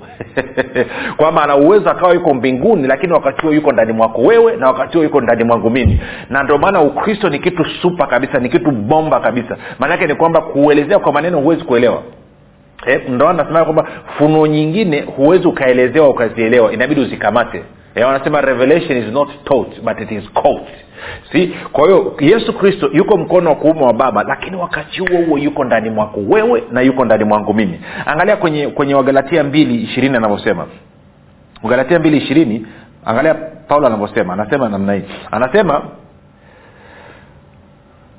Kwamba 1.17 1.43
ana 1.43 1.57
uwezo 1.57 1.91
akawa 1.91 2.15
yuko 2.15 2.35
mbinguni 2.35 2.87
lakini 2.87 3.13
wakati 3.13 3.43
huo 3.43 3.53
yuko 3.53 3.73
ndani 3.73 3.93
mwako. 3.93 4.23
Wewe 4.23 4.57
na 4.57 4.67
wakati 4.67 4.95
huo 4.97 5.05
yuko 5.05 5.21
ndani 5.21 5.45
mwangu 5.45 5.71
mimi. 5.71 6.01
Na 6.31 6.43
ndio 6.43 6.59
maana 6.59 6.81
ukristo 6.81 7.29
ni 7.29 7.39
kitu 7.39 7.65
supa 7.83 8.07
kabisa 8.07 8.39
ni 8.39 8.49
kitu 8.49 8.71
bomba 8.71 9.21
kabisa. 9.21 9.57
Maanake 9.79 10.07
ni 10.07 10.15
kwamba 10.15 10.41
kuelezea 10.41 10.99
kwa 10.99 11.13
maneno 11.13 11.41
huwezi 11.41 11.65
kuelewa. 11.65 12.03
Eh, 12.87 13.03
ndo 13.09 13.33
nasema 13.33 13.65
kwamba 13.65 13.87
funuo 14.19 14.47
nyingine 14.47 15.01
huwezi 15.17 15.49
ukaelezewa 15.49 16.09
ukazielewa. 16.09 16.73
Inabidi 16.73 17.01
uzikamate 17.01 17.63
wanasema 18.07 18.41
revelation 18.41 18.99
is 18.99 19.13
not 19.13 19.29
taught 19.45 19.81
but 19.83 20.01
it 20.01 20.11
is 20.11 20.25
caught. 20.33 20.69
Si 21.33 21.47
kwa 21.73 21.85
hiyo 21.87 22.15
yesu 22.21 22.53
kristo 22.53 22.91
yuko 22.93 23.17
mkono 23.17 23.51
wa 23.51 23.57
kuume 23.57 23.81
wa 23.83 23.93
baba 23.93 24.23
lakini 24.23 24.57
wakati 24.57 25.01
huo 25.01 25.21
huo 25.27 25.39
yuko 25.39 25.65
ndani 25.65 25.91
mwako 25.91 26.21
wewe 26.29 26.65
na 26.73 26.81
yuko 26.81 27.05
ndani 27.05 27.25
mwangu 27.25 27.55
mimi. 27.55 27.81
Angalia 28.07 28.37
kwenye 28.37 28.67
kwenye 28.69 28.95
wagalatia 28.95 29.45
mbili 29.45 29.83
ishirini 29.83 30.17
anavyosema. 30.17 30.67
Wagalatia 31.63 31.99
mbili 31.99 32.17
ishirini 32.17 32.67
angalia 33.05 33.35
paulo 33.69 33.87
anavyosema 33.87 34.33
anasema 34.33 34.69
namna 34.69 34.93
hii. 34.95 35.03
Anasema 35.31 35.83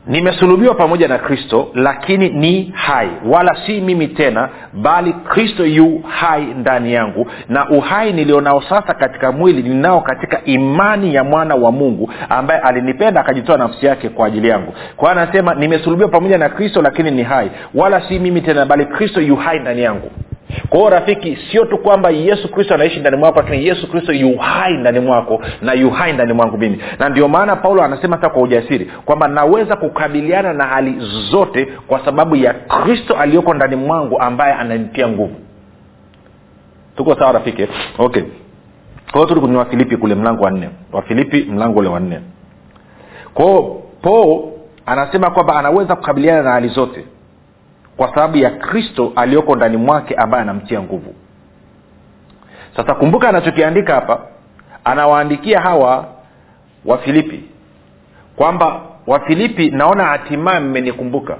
nimesulubiwa 0.10 0.76
pamoja 0.76 1.08
na 1.08 1.18
kristo 1.18 1.68
lakini 1.74 2.30
ni 2.30 2.72
hai. 2.76 3.10
Wala 3.26 3.58
si 3.66 3.82
mimi 3.82 4.08
tena 4.08 4.50
bali 4.74 5.14
kristo 5.14 5.66
yu 5.66 6.02
hai 6.08 6.46
ndani 6.46 6.94
yangu. 6.94 7.28
Na 7.50 7.70
uhai 7.70 8.14
nilionao 8.14 8.62
sasa 8.62 8.94
katika 8.94 9.32
mwili 9.32 9.64
ninao 9.70 10.02
katika 10.02 10.42
imani 10.46 11.14
ya 11.16 11.24
mwana 11.24 11.56
wa 11.56 11.72
mungu 11.72 12.12
ambaye 12.30 12.60
alinipenda 12.60 13.22
akajitoa 13.22 13.58
nafsi 13.58 13.86
yake 13.86 14.10
kwa 14.10 14.28
ajili 14.28 14.48
yangu. 14.48 14.74
Kwa 14.98 15.12
anasema 15.12 15.54
nimesulubiwa 15.56 16.10
pamoja 16.10 16.38
na 16.38 16.50
kristo 16.50 16.82
lakini 16.82 17.12
ni 17.12 17.24
hai. 17.24 17.52
Wala 17.74 18.02
si 18.10 18.20
mimi 18.20 18.42
tena 18.42 18.66
bali 18.66 18.86
kristo 18.86 19.22
yu 19.22 19.36
hai 19.36 19.60
ndani 19.60 19.82
yangu 19.82 20.12
kwa 20.70 20.78
hiyo 20.80 20.90
rafiki 20.90 21.38
sio 21.52 21.66
tu 21.66 21.78
kwamba 21.78 22.10
yesu 22.10 22.52
kristo 22.52 22.74
anaishi 22.74 23.00
ndani 23.00 23.18
mwako 23.18 23.40
lakini 23.42 23.68
yesu 23.68 23.92
kristo 23.92 24.14
yuhai 24.14 24.74
ndani 24.74 25.00
mwako 25.00 25.42
na 25.62 25.74
yuhai 25.74 26.14
ndani 26.14 26.34
mwangu 26.34 26.58
mimi. 26.58 26.80
Na 27.00 27.10
ndio 27.10 27.28
maana 27.28 27.56
paulo 27.56 27.84
anasema 27.84 28.16
hata 28.16 28.30
kwa 28.30 28.42
ujasiri 28.42 28.86
kwamba 29.06 29.28
naweza 29.28 29.76
kukabiliana 29.76 30.54
na 30.54 30.66
hali 30.66 30.96
zote 31.32 31.66
kwa 31.88 32.06
sababu 32.06 32.36
ya 32.36 32.54
kristo 32.54 33.16
aliyoko 33.16 33.54
ndani 33.54 33.76
mwangu 33.76 34.20
ambaye 34.22 34.54
ananitia 34.54 35.08
nguvu. 35.08 35.36
Tuko 36.98 37.16
sawa 37.16 37.32
rafiki? 37.32 37.68
Okay. 37.98 38.24
Kwa 39.12 39.26
hiyo 39.28 39.42
kwenye 39.42 39.58
wafilipi 39.58 39.98
kule 39.98 40.16
mlango 40.16 40.44
wa 40.44 40.52
nne. 40.52 40.70
Wafilipi 40.92 41.44
mlango 41.52 41.80
ule 41.80 41.90
wa 41.90 42.00
nne. 42.00 42.20
Kwao 43.34 43.84
paul 44.02 44.42
anasema 44.86 45.30
kwamba 45.32 45.56
anaweza 45.56 45.96
kukabiliana 45.96 46.42
na 46.42 46.52
hali 46.52 46.68
zote 46.68 47.06
kwa 48.00 48.08
sababu 48.16 48.38
ya 48.38 48.50
kristo 48.50 49.14
aliyoko 49.16 49.56
ndani 49.56 49.78
mwake 49.78 50.16
ambaye 50.16 50.44
anamtia 50.44 50.82
nguvu. 50.82 51.16
Sasa 52.76 52.96
kumbuka 52.96 53.30
anachokiandika 53.30 53.96
hapa 53.96 54.20
anawaandikia 54.84 55.62
hawa 55.62 56.06
wafilipi 56.86 57.44
kwamba 58.36 58.82
wafilipi 59.08 59.70
naona 59.70 60.04
hatimaye 60.04 60.60
mmenikumbuka. 60.60 61.36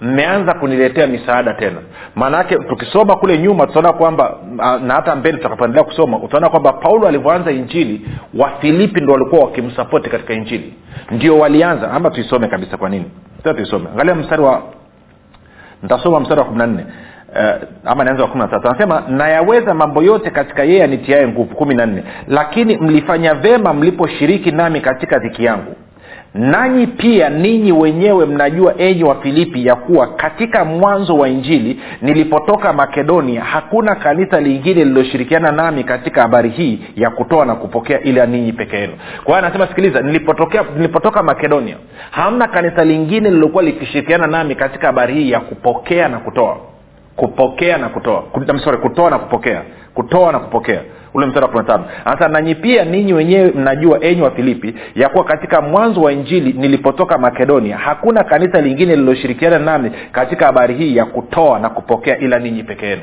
Mmeanza 0.00 0.54
kuniletea 0.54 1.06
misaada 1.06 1.54
tena. 1.54 1.78
Maanaake 2.14 2.56
tukisoma 2.56 3.16
kule 3.16 3.38
nyuma 3.38 3.66
tutaona 3.66 3.92
kwamba 3.92 4.36
na 4.82 4.94
hata 4.94 5.16
mbele 5.16 5.36
tutakapoendelea 5.36 5.84
kusoma 5.84 6.18
utaona 6.18 6.48
kwamba 6.48 6.72
paulo 6.72 7.08
alivyoanza 7.08 7.50
injili 7.50 8.08
wafilipi 8.34 9.00
ndo 9.00 9.12
walikuwa 9.12 9.44
wakimsapoti 9.44 10.10
katika 10.10 10.34
injili. 10.34 10.74
Ndio 11.10 11.38
walianza. 11.38 11.90
Ama 11.90 12.10
tuisome 12.10 12.48
kabisa 12.48 12.76
kwa 12.76 12.88
nini? 12.88 13.10
Tuisome. 13.42 13.86
Angalia 13.92 14.14
mstari 14.14 14.42
wa 14.42 14.62
nitasoma 15.82 16.20
mstari 16.20 16.40
wa 16.40 16.46
kumi 16.46 16.58
na 16.58 16.66
nne. 16.66 16.84
Uh, 17.32 17.90
ama 17.90 18.04
naanza 18.04 18.22
wa 18.22 18.28
kumi 18.28 18.42
na 18.42 18.48
tatu. 18.48 18.68
Anasema 18.68 19.02
nayaweza 19.08 19.74
mambo 19.74 20.02
yote 20.02 20.30
katika 20.30 20.62
yeye 20.64 20.84
anitiae 20.84 21.28
nguvu. 21.28 21.54
Kumi 21.54 21.74
na 21.74 21.86
nne. 21.86 22.04
Lakini 22.28 22.76
mlifanya 22.76 23.34
vema 23.34 23.74
mliposhiriki 23.74 24.50
nami 24.50 24.80
katika 24.80 25.18
dhiki 25.18 25.44
yangu 25.44 25.76
nanyi 26.34 26.86
pia 26.86 27.28
ninyi 27.28 27.72
wenyewe 27.72 28.26
mnajua 28.26 28.74
enyi 28.78 29.04
wa 29.04 29.14
filipi 29.14 29.66
ya 29.66 29.74
kuwa 29.76 30.06
katika 30.06 30.64
mwanzo 30.64 31.16
wa 31.16 31.28
injili 31.28 31.80
nilipotoka 32.02 32.72
makedonia 32.72 33.44
hakuna 33.44 33.94
kanisa 33.94 34.40
lingine 34.40 34.84
lililoshirikiana 34.84 35.52
nami 35.52 35.84
katika 35.84 36.22
habari 36.22 36.48
hii 36.50 36.80
ya 36.96 37.10
kutoa 37.10 37.44
na 37.44 37.54
kupokea 37.54 38.00
ila 38.02 38.26
ninyi 38.26 38.52
peke 38.52 38.76
yenu. 38.76 38.92
Kwa 39.24 39.34
hiyo 39.34 39.38
anasema 39.46 39.66
sikiliza 39.66 40.00
nilipotokea 40.00 40.64
nilipotoka 40.76 41.22
makedonia 41.22 41.76
hamna 42.10 42.48
kanisa 42.48 42.84
lingine 42.84 43.28
lililokuwa 43.30 43.62
likishirikiana 43.62 44.26
nami 44.26 44.54
katika 44.54 44.86
habari 44.86 45.14
hii 45.14 45.30
ya 45.30 45.40
kupokea 45.40 46.08
na 46.08 46.18
kutoa. 46.18 46.56
Kupokea 47.16 47.78
na 47.78 47.88
kutoa. 47.88 48.22
Ku- 48.22 48.58
sorry, 48.58 48.78
kutoa 48.78 49.10
na 49.10 49.18
kupokea. 49.18 49.62
Kutoa 49.94 50.32
na 50.32 50.38
kupokea 50.38 50.80
ule 51.14 51.26
mstari 51.26 51.46
wa 51.46 51.52
kumi 51.52 51.64
na 52.20 52.28
nanyi 52.28 52.54
pia 52.54 52.84
ninyi 52.84 53.12
wenyewe 53.12 53.52
mnajua 53.54 54.04
enyi 54.04 54.22
wa 54.22 54.30
filipi 54.30 54.74
ya 54.94 55.08
kuwa 55.08 55.24
katika 55.24 55.60
mwanzo 55.60 56.00
wa 56.00 56.12
injili 56.12 56.52
nilipotoka 56.52 57.18
makedonia 57.18 57.76
hakuna 57.78 58.24
kanisa 58.24 58.60
lingine 58.60 58.96
lililoshirikiana 58.96 59.58
nami 59.58 59.90
katika 60.12 60.46
habari 60.46 60.74
hii 60.74 60.96
ya 60.96 61.04
kutoa 61.04 61.58
na 61.58 61.68
kupokea 61.68 62.18
ila 62.18 62.38
ninyi 62.38 62.62
peke 62.62 62.86
yenu. 62.86 63.02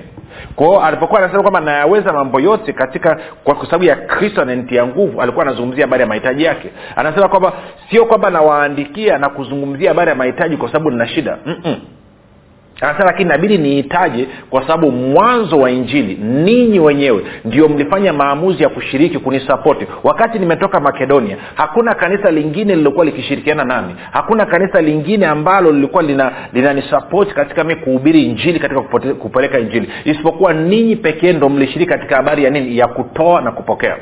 Kwao 0.56 0.84
alipokuwa 0.84 1.20
anasema 1.20 1.42
kwamba 1.42 1.60
nayaweza 1.60 2.14
mambo 2.14 2.40
yote 2.40 2.74
katika 2.74 3.18
kwa 3.44 3.66
sababu 3.66 3.84
ya 3.84 3.96
kristo 3.96 4.42
ananitia 4.42 4.88
nguvu 4.88 5.22
alikuwa 5.22 5.46
anazungumzia 5.46 5.86
habari 5.86 6.02
ya 6.02 6.08
mahitaji 6.08 6.44
yake. 6.44 6.70
Anasema 6.96 7.28
kwamba 7.28 7.54
sio 7.90 8.06
kwamba 8.06 8.30
nawaandikia 8.30 9.18
na 9.18 9.30
kuzungumzia 9.30 9.90
habari 9.90 10.10
ya 10.10 10.16
mahitaji 10.16 10.58
kwa 10.58 10.68
sababu 10.68 10.92
nina 10.92 11.08
shida. 11.08 11.38
Mm-mm 11.46 11.95
anasema 12.82 13.06
lakini 13.06 13.30
inabidi 13.30 13.58
niitaje 13.58 14.28
kwa 14.50 14.62
sababu 14.62 14.92
mwanzo 14.92 15.58
wa 15.58 15.72
injili 15.72 16.16
ninyi 16.16 16.80
wenyewe 16.80 17.24
ndio 17.46 17.70
mlifanya 17.70 18.14
maamuzi 18.14 18.64
ya 18.64 18.70
kushiriki 18.70 19.20
kunisapoti 19.20 19.88
wakati 20.04 20.40
nimetoka 20.40 20.80
makedonia 20.80 21.38
hakuna 21.56 21.96
kanisa 21.96 22.32
lingine 22.32 22.76
lilokuwa 22.76 23.06
likishirikiana 23.06 23.64
nami. 23.64 23.96
Hakuna 24.12 24.46
kanisa 24.46 24.82
lingine 24.82 25.26
ambalo 25.26 25.72
lilikuwa 25.72 26.04
linanisapoti 26.54 27.30
lina 27.30 27.44
katika 27.44 27.64
mi 27.64 27.76
kuhubiri 27.76 28.24
injili 28.24 28.60
katika 28.60 28.82
kupeleka 29.14 29.60
injili. 29.60 29.90
Isipokuwa 30.06 30.54
ninyi 30.54 30.96
pekee 30.96 31.34
ndo 31.34 31.50
mlishiriki 31.50 31.92
katika 31.92 32.16
habari 32.16 32.44
ya 32.44 32.50
nini? 32.50 32.78
Ya 32.78 32.88
kutoa 32.88 33.42
na 33.42 33.52
kupokea. 33.52 33.98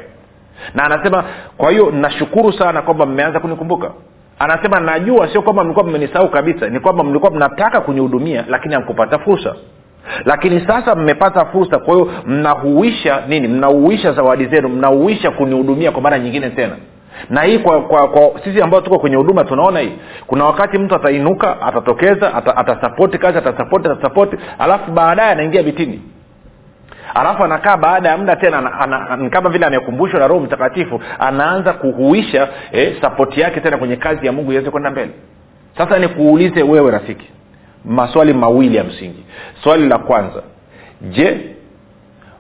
Na 0.75 0.83
anasema 0.83 1.23
kwa 1.57 1.71
hiyo 1.71 1.91
nashukuru 1.91 2.53
sana 2.53 2.81
kwamba 2.81 3.05
mmeanza 3.05 3.39
kunikumbuka 3.39 3.91
anasema 4.39 4.79
najua 4.79 5.27
sio 5.31 5.41
kwamba 5.41 5.63
mlikuwa 5.63 5.85
mmenisahau 5.85 6.29
kabisa 6.29 6.69
ni 6.69 6.79
kwamba 6.79 7.03
mlikuwa 7.03 7.31
mnataka 7.31 7.81
kunihudumia 7.81 8.45
lakini 8.47 8.73
hamkupata 8.73 9.19
fursa. 9.19 9.55
Lakini 10.25 10.67
sasa 10.67 10.95
mmepata 10.95 11.45
fursa 11.45 11.79
kwa 11.79 11.93
hiyo 11.93 12.11
mnahuisha 12.25 13.23
nini? 13.27 13.47
Mnahuisha 13.47 14.11
zawadi 14.13 14.45
zenu 14.45 14.69
mnahuisha 14.69 15.31
kunihudumia 15.31 15.91
kwa 15.91 16.01
mara 16.01 16.19
nyingine 16.19 16.49
tena. 16.49 16.75
Na 17.29 17.41
hii 17.41 17.59
kwa, 17.59 17.81
kwa, 17.81 18.07
kwa 18.07 18.41
sisi 18.43 18.61
ambao 18.61 18.81
tuko 18.81 18.99
kwenye 18.99 19.15
huduma 19.15 19.43
tunaona 19.43 19.79
hii. 19.79 19.91
Kuna 20.27 20.45
wakati 20.45 20.77
mtu 20.77 20.95
atainuka 20.95 21.61
atatokeza 21.61 22.33
atasapoti 22.57 23.17
kazi 23.17 23.37
atasapoti 23.37 23.87
atasapoti 23.87 24.37
alafu 24.59 24.91
baadaye 24.91 25.31
anaingia 25.31 25.63
vitini 25.63 26.01
alafu 27.13 27.43
anakaa 27.43 27.77
baada 27.77 28.09
ya 28.09 28.17
muda 28.17 28.35
tena 28.35 28.57
ana, 28.79 29.09
ana, 29.09 29.29
kama 29.29 29.49
vile 29.49 29.65
amekumbushwa 29.65 30.19
na 30.19 30.27
roho 30.27 30.39
mtakatifu 30.41 31.01
anaanza 31.19 31.73
kuhuisha 31.73 32.47
eh, 32.71 32.95
sapoti 33.01 33.41
yake 33.41 33.59
tena 33.59 33.77
kwenye 33.77 33.95
kazi 33.95 34.25
ya 34.25 34.31
mungu 34.31 34.51
iweze 34.51 34.69
kwenda 34.71 34.91
mbele. 34.91 35.11
Sasa 35.77 35.99
nikuulize 35.99 36.63
wewe 36.63 36.91
rafiki 36.91 37.29
maswali 37.85 38.33
mawili 38.33 38.75
ya 38.77 38.83
msingi. 38.83 39.25
Swali 39.63 39.87
la 39.89 39.97
kwanza 39.97 40.43
je 41.01 41.55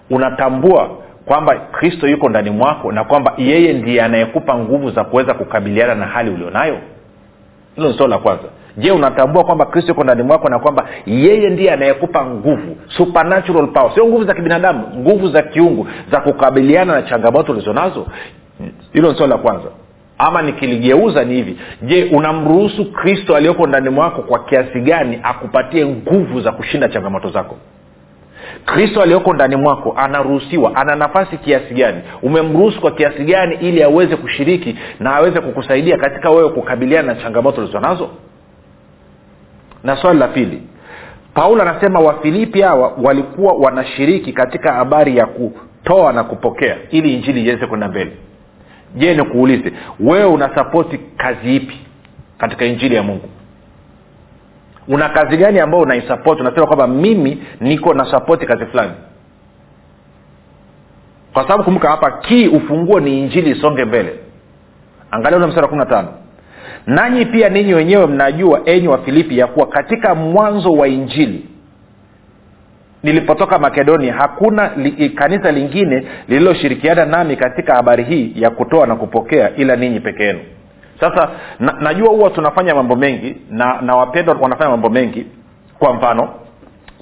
unatambua 0.09 0.89
kwamba 1.25 1.55
kristo 1.55 2.07
yuko 2.07 2.29
ndani 2.29 2.49
mwako 2.49 2.91
na 2.91 3.03
kwamba 3.03 3.33
yeye 3.37 3.73
ndiye 3.73 4.01
anayekupa 4.03 4.57
nguvu 4.57 4.91
za 4.91 5.03
kuweza 5.03 5.33
kukabiliana 5.33 5.95
na 5.95 6.05
hali 6.05 6.29
ulionayo? 6.31 6.77
Hilo 7.75 7.87
ni 7.89 7.97
swali 7.97 8.11
la 8.11 8.17
kwanza 8.19 8.43
je 8.77 8.91
unatambua 8.91 9.43
kwamba 9.43 9.65
kristo 9.65 9.91
yuko 9.91 10.03
ndani 10.03 10.23
mwako 10.23 10.49
na 10.49 10.59
kwamba 10.59 10.87
yeye 11.05 11.49
ndiye 11.49 11.71
anayekupa 11.71 12.25
nguvu 12.25 12.77
supernatural 12.87 13.67
power? 13.67 13.91
Sio 13.93 14.05
nguvu 14.05 14.23
za 14.23 14.33
kibinadamu 14.33 14.83
nguvu 14.97 15.27
za 15.29 15.41
kiungu 15.41 15.87
za 16.11 16.19
kukabiliana 16.21 16.93
na 16.93 17.01
changamoto 17.01 17.51
ulizonazo? 17.51 18.07
Hilo 18.93 19.11
ni 19.11 19.17
swali 19.17 19.31
la 19.31 19.37
kwanza. 19.37 19.67
Ama 20.17 20.41
nikiligeuza 20.41 21.23
ni 21.23 21.33
hivi. 21.33 21.57
Je 21.81 22.03
unamruhusu 22.13 22.91
kristo 22.91 23.35
aliyoko 23.35 23.67
ndani 23.67 23.89
mwako 23.89 24.21
kwa 24.21 24.39
kiasi 24.43 24.79
gani 24.81 25.19
akupatie 25.23 25.85
nguvu 25.85 26.41
za 26.41 26.51
kushinda 26.51 26.89
changamoto 26.89 27.29
zako? 27.29 27.55
Kristo 28.65 29.01
aliyoko 29.01 29.33
ndani 29.33 29.55
mwako 29.55 29.93
anaruhusiwa 29.97 30.75
ana 30.75 30.95
nafasi 30.95 31.37
kiasi 31.37 31.73
gani? 31.73 32.01
Umemruhusu 32.21 32.81
kwa 32.81 32.91
kiasi 32.91 33.23
gani 33.23 33.55
ili 33.61 33.83
aweze 33.83 34.15
kushiriki 34.15 34.75
na 34.99 35.15
aweze 35.15 35.41
kukusaidia 35.41 35.97
katika 35.97 36.29
wewe 36.29 36.49
kukabiliana 36.49 37.13
na 37.13 37.21
changamoto 37.21 37.61
ulizonazo 37.61 38.09
na 39.83 39.95
swali 39.97 40.19
la 40.19 40.27
pili 40.27 40.61
paulo 41.33 41.61
anasema 41.61 41.99
wafilipi 41.99 42.61
hawa 42.61 42.93
walikuwa 43.03 43.53
wanashiriki 43.53 44.33
katika 44.33 44.73
habari 44.73 45.17
ya 45.17 45.25
kutoa 45.25 46.13
na 46.13 46.23
kupokea 46.23 46.77
ili 46.89 47.13
injili 47.13 47.43
iweze 47.45 47.67
kwenda 47.67 47.87
mbele. 47.87 48.11
Je 48.95 49.15
nikuulize 49.15 49.73
wewe 49.99 50.25
unasapoti 50.25 50.97
kazi 51.17 51.55
ipi 51.55 51.77
katika 52.37 52.65
injili 52.65 52.95
ya 52.95 53.03
mungu? 53.03 53.29
Una 54.87 55.09
kazi 55.09 55.37
gani 55.37 55.59
ambayo 55.59 55.83
unaisapoti 55.83 56.41
unasema 56.41 56.65
kwamba 56.67 56.87
mimi 56.87 57.43
niko 57.61 57.93
na 57.93 58.11
sapoti 58.11 58.45
kazi 58.45 58.65
fulani. 58.65 58.91
Kwa 61.33 61.43
sababu 61.43 61.63
kumbuka 61.63 61.89
hapa 61.89 62.11
kii 62.11 62.47
ufunguo 62.47 62.99
ni 62.99 63.19
injili 63.19 63.51
isonge 63.51 63.85
mbele. 63.85 64.19
Angalia 65.11 65.37
ule 65.37 65.47
mstari 65.47 65.63
wa 65.63 65.69
kumi 65.69 65.79
na 65.79 65.85
tano 65.85 66.07
nanyi 66.87 67.25
pia 67.25 67.49
ninyi 67.49 67.73
wenyewe 67.73 68.07
mnajua 68.07 68.61
enyi 68.65 68.87
wa 68.87 68.97
filipi 68.97 69.37
ya 69.37 69.47
kuwa 69.47 69.67
katika 69.67 70.15
mwanzo 70.15 70.71
wa 70.71 70.87
injili 70.87 71.45
nilipotoka 73.03 73.59
makedonia 73.59 74.13
hakuna 74.13 74.71
li, 74.75 75.09
kanisa 75.09 75.51
lingine 75.51 76.03
lililoshirikiana 76.27 77.05
nami 77.05 77.35
katika 77.35 77.75
habari 77.75 78.03
hii 78.03 78.31
ya 78.35 78.49
kutoa 78.49 78.87
na 78.87 78.95
kupokea 78.95 79.55
ila 79.55 79.75
ninyi 79.75 79.99
peke 79.99 80.23
yenu. 80.23 80.39
Sasa 80.99 81.29
na, 81.59 81.75
najua 81.81 82.09
huwa 82.09 82.29
tunafanya 82.29 82.75
mambo 82.75 82.95
mengi 82.95 83.35
na 83.49 83.81
na 83.81 83.95
wapendwa 83.95 84.35
wanafanya 84.41 84.69
mambo 84.69 84.89
mengi. 84.89 85.25
Kwa 85.79 85.93
mfano 85.93 86.29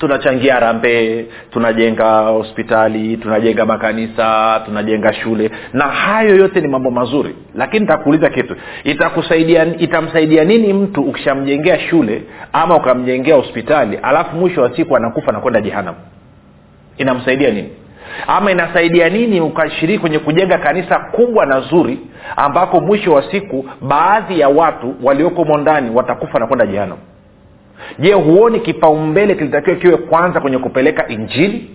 tunachangia 0.02 0.60
rambe 0.60 1.26
tunajenga 1.52 2.20
hospitali 2.20 3.18
tunajenga 3.18 3.66
makanisa 3.66 4.62
tunajenga 4.66 5.14
shule. 5.14 5.52
Na 5.74 5.84
hayo 5.88 6.36
yote 6.36 6.62
ni 6.62 6.68
mambo 6.68 6.92
mazuri. 6.92 7.36
Lakini 7.56 7.80
nitakuuliza 7.80 8.30
kitu. 8.30 8.56
Itakusaidia 8.84 9.66
itamsaidia 9.78 10.44
nini 10.44 10.74
mtu 10.74 11.02
ukishamjengea 11.02 11.80
shule 11.80 12.24
ama 12.54 12.76
ukamjengea 12.76 13.36
hospitali 13.36 13.98
alafu 13.98 14.36
mwisho 14.36 14.62
wa 14.62 14.76
siku 14.76 14.96
anakufa 14.98 15.32
na 15.32 15.40
kwenda 15.40 15.62
jehanam 15.62 15.96
inamsaidia 16.98 17.50
nini? 17.52 17.70
Ama 18.28 18.52
inasaidia 18.52 19.10
nini 19.10 19.42
ukashiriki 19.42 20.00
kwenye 20.00 20.20
kujenga 20.20 20.58
kanisa 20.58 21.00
kubwa 21.00 21.46
na 21.46 21.60
zuri 21.60 22.00
ambako 22.36 22.80
mwisho 22.82 23.12
wa 23.14 23.32
siku 23.32 23.66
baadhi 23.82 24.40
ya 24.40 24.50
watu 24.50 24.96
walioko 25.04 25.44
mondani 25.46 25.90
watakufa 25.96 26.40
na 26.40 26.48
kwenda 26.48 26.66
jehanam 26.66 26.98
je 28.00 28.14
huoni 28.14 28.60
kipaumbele 28.60 29.36
kilitakiwa 29.36 29.76
kiwe 29.76 29.98
kwanza 29.98 30.40
kwenye 30.42 30.58
kupeleka 30.58 31.08
injili? 31.08 31.70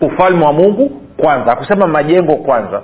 Ufalme 0.00 0.44
wa 0.44 0.52
mungu 0.52 0.88
kwanza. 1.16 1.52
Akusema 1.52 1.86
majengo 1.86 2.36
kwanza. 2.36 2.82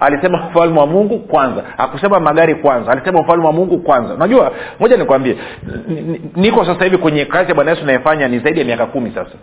Alisema 0.00 0.48
ufalme 0.48 0.80
wa 0.80 0.86
mungu 0.86 1.18
kwanza. 1.18 1.62
Akusema 1.78 2.20
magari 2.20 2.54
kwanza. 2.54 2.92
Alisema 2.92 3.20
ufalme 3.20 3.46
wa 3.46 3.52
mungu 3.52 3.78
kwanza. 3.78 4.14
Unajua 4.14 4.52
moja 4.80 4.96
nikwambie 4.96 5.36
niko 6.36 6.64
sasa 6.64 6.84
hivi 6.84 6.96
kwenye 6.98 7.24
kazi 7.24 7.48
ya 7.48 7.54
bwana 7.54 7.70
yesu 7.70 7.82
inayefanya 7.82 8.28
ni 8.28 8.38
zaidi 8.38 8.58
ya 8.60 8.66
miaka 8.66 8.86
kumi 8.86 9.10
sasa. 9.14 9.36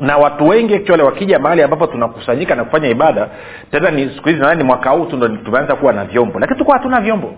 Na 0.00 0.16
watu 0.16 0.48
wengi 0.48 0.74
actually 0.74 1.02
wakija 1.02 1.38
mahali 1.38 1.62
ambapo 1.62 1.86
tunakusanyika 1.86 2.54
na 2.54 2.64
kufanya 2.64 2.88
ibada 2.88 3.28
tena 3.70 3.90
ni 3.90 4.08
siku 4.14 4.28
hizi 4.28 4.40
nadhani 4.40 4.62
mwaka 4.64 4.90
huu 4.90 5.06
ndo 5.16 5.28
tumeanza 5.28 5.76
kuwa 5.76 5.92
na 5.92 6.04
vyombo. 6.04 6.38
Lakini 6.38 6.58
tukuwa 6.58 6.76
hatuna 6.76 7.00
vyombo 7.00 7.34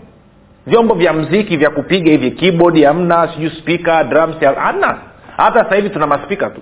vyombo 0.66 0.94
vya 0.94 1.12
mziki 1.12 1.57
vya 1.57 1.70
kupiga 1.70 2.11
hivi 2.11 2.31
keyboard 2.31 2.85
hamna 2.85 3.29
sijui 3.35 3.79
drums 4.09 4.37
hamna. 4.57 4.99
Hata 5.37 5.64
sasa 5.64 5.77
hivi 5.77 5.90
tuna 5.90 6.07
maspika 6.07 6.51
tu. 6.51 6.61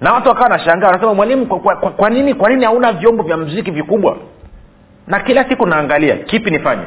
Na 0.00 0.12
watu 0.12 0.28
wakawa 0.28 0.48
nashangaa 0.48 0.86
wanasema 0.86 1.14
mwalimu 1.14 1.46
kwa, 1.46 1.58
kwa, 1.60 1.76
kwa, 1.76 1.90
kwa 1.90 2.10
nini 2.10 2.34
kwa 2.34 2.50
nini 2.50 2.64
hauna 2.64 2.92
vyombo 2.92 3.22
vya 3.22 3.36
mziki 3.36 3.70
vikubwa? 3.70 4.16
Na 5.06 5.20
kila 5.20 5.48
siku 5.48 5.66
naangalia 5.66 6.16
kipi 6.16 6.50
nifanye? 6.50 6.82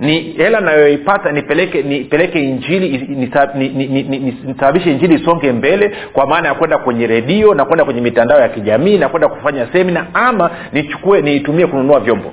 Ni 0.00 0.20
hela 0.20 0.60
nayoipata 0.60 1.32
nipeleke 1.32 1.82
nipeleke 1.82 2.40
injili 2.40 2.98
nisababishe 2.98 3.68
ni, 3.70 3.86
ni, 3.86 4.02
ni, 4.02 4.18
ni, 4.18 4.32
ni, 4.72 4.90
injili 4.92 5.14
isonge 5.14 5.52
mbele 5.52 5.96
kwa 6.12 6.26
maana 6.26 6.48
ya 6.48 6.54
kwenda 6.54 6.78
kwenye 6.78 7.06
redio 7.06 7.54
na 7.54 7.64
kwenda 7.64 7.84
kwenye 7.84 8.00
mitandao 8.00 8.40
ya 8.40 8.48
kijamii 8.48 8.98
na 8.98 9.08
kwenda 9.08 9.28
kufanya 9.28 9.72
semina 9.72 10.06
ama 10.14 10.50
nichukue 10.72 11.22
niitumie 11.22 11.66
kununua 11.66 12.00
vyombo. 12.00 12.32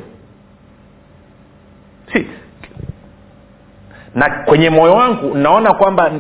Si 2.14 2.26
na 4.16 4.44
kwenye 4.46 4.70
moyo 4.70 4.94
wangu 4.94 5.38
naona 5.38 5.74
kwamba 5.74 6.12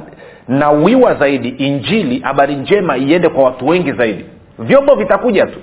nawiwa 0.47 1.13
zaidi 1.15 1.49
injili 1.49 2.19
habari 2.19 2.55
njema 2.55 2.97
iende 2.97 3.29
kwa 3.29 3.43
watu 3.43 3.67
wengi 3.67 3.91
zaidi. 3.91 4.25
Vyombo 4.60 4.95
vitakuja 4.95 5.45
tu. 5.45 5.60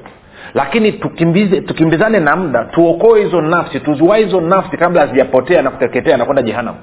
Lakini 0.55 0.93
tukimbize, 0.93 1.61
tukimbizane 1.61 2.21
na 2.21 2.37
muda 2.37 2.65
tuokoe 2.65 3.25
hizo 3.25 3.41
nafsi 3.41 3.81
tuziwai 3.81 4.25
hizo 4.25 4.41
nafsi 4.41 4.77
kabla 4.77 5.01
hazijapotea 5.01 5.63
na 5.63 5.71
kuteketea 5.71 6.17
na 6.17 6.25
kwenda 6.25 6.43
jehanamu. 6.43 6.79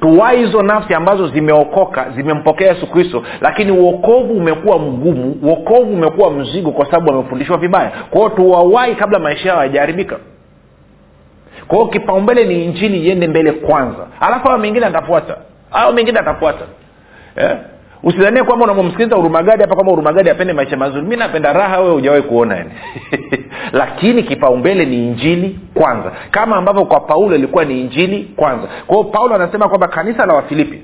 Tuwai 0.00 0.44
hizo 0.46 0.62
nafsi 0.62 0.94
ambazo 0.94 1.28
zimeokoka 1.28 2.06
zimempokea 2.16 2.68
yesu 2.68 2.86
kristo 2.90 3.22
lakini 3.40 3.72
uokovu 3.72 4.32
umekuwa 4.32 4.78
mgumu 4.78 5.36
uokovu 5.42 5.92
umekuwa 5.92 6.30
mzigo 6.30 6.70
kwa 6.70 6.86
sababu 6.86 7.10
wamefundishwa 7.10 7.56
vibaya. 7.58 7.92
Kwa 8.10 8.18
hiyo 8.20 8.30
tuwawai 8.30 8.94
kabla 8.94 9.18
maisha 9.18 9.48
yao 9.48 9.58
hayajaharibika 9.58 10.16
kwa 11.74 11.88
kipaumbele 11.88 12.44
ni 12.44 12.64
injili 12.64 13.06
iende 13.06 13.28
mbele 13.28 13.52
kwanza. 13.52 14.06
Alafu 14.20 14.46
hayo 14.48 14.58
mengine 14.58 14.86
atafuata. 14.86 15.36
Hayo 15.70 15.92
mengine 15.92 16.18
atafuata. 16.18 16.64
Eh? 17.36 17.56
usidhanie 18.02 18.42
kwamba 18.42 18.64
unamomsikiliza 18.64 19.16
urumagadi 19.16 19.62
hapa 19.62 19.74
kwamba 19.74 19.92
urumagadi 19.92 20.30
apende 20.30 20.52
maisha 20.52 20.76
mazuri. 20.76 21.06
Mi 21.06 21.16
napenda 21.16 21.52
raha 21.52 21.80
wewe 21.80 21.92
hujawahi 21.94 22.22
kuona 22.22 22.56
yani. 22.56 22.70
Lakini 23.80 24.22
kipaumbele 24.22 24.84
ni 24.84 25.06
injili 25.06 25.58
kwanza. 25.74 26.12
Kama 26.30 26.56
ambavyo 26.56 26.84
kwa 26.84 27.00
paulo 27.00 27.36
ilikuwa 27.36 27.64
ni 27.64 27.80
injili 27.80 28.32
kwanza. 28.36 28.68
Kwa 28.86 28.96
hiyo 28.96 29.08
paulo 29.10 29.34
anasema 29.34 29.68
kwamba 29.68 29.88
kanisa 29.88 30.26
la 30.26 30.34
wafilipi 30.34 30.82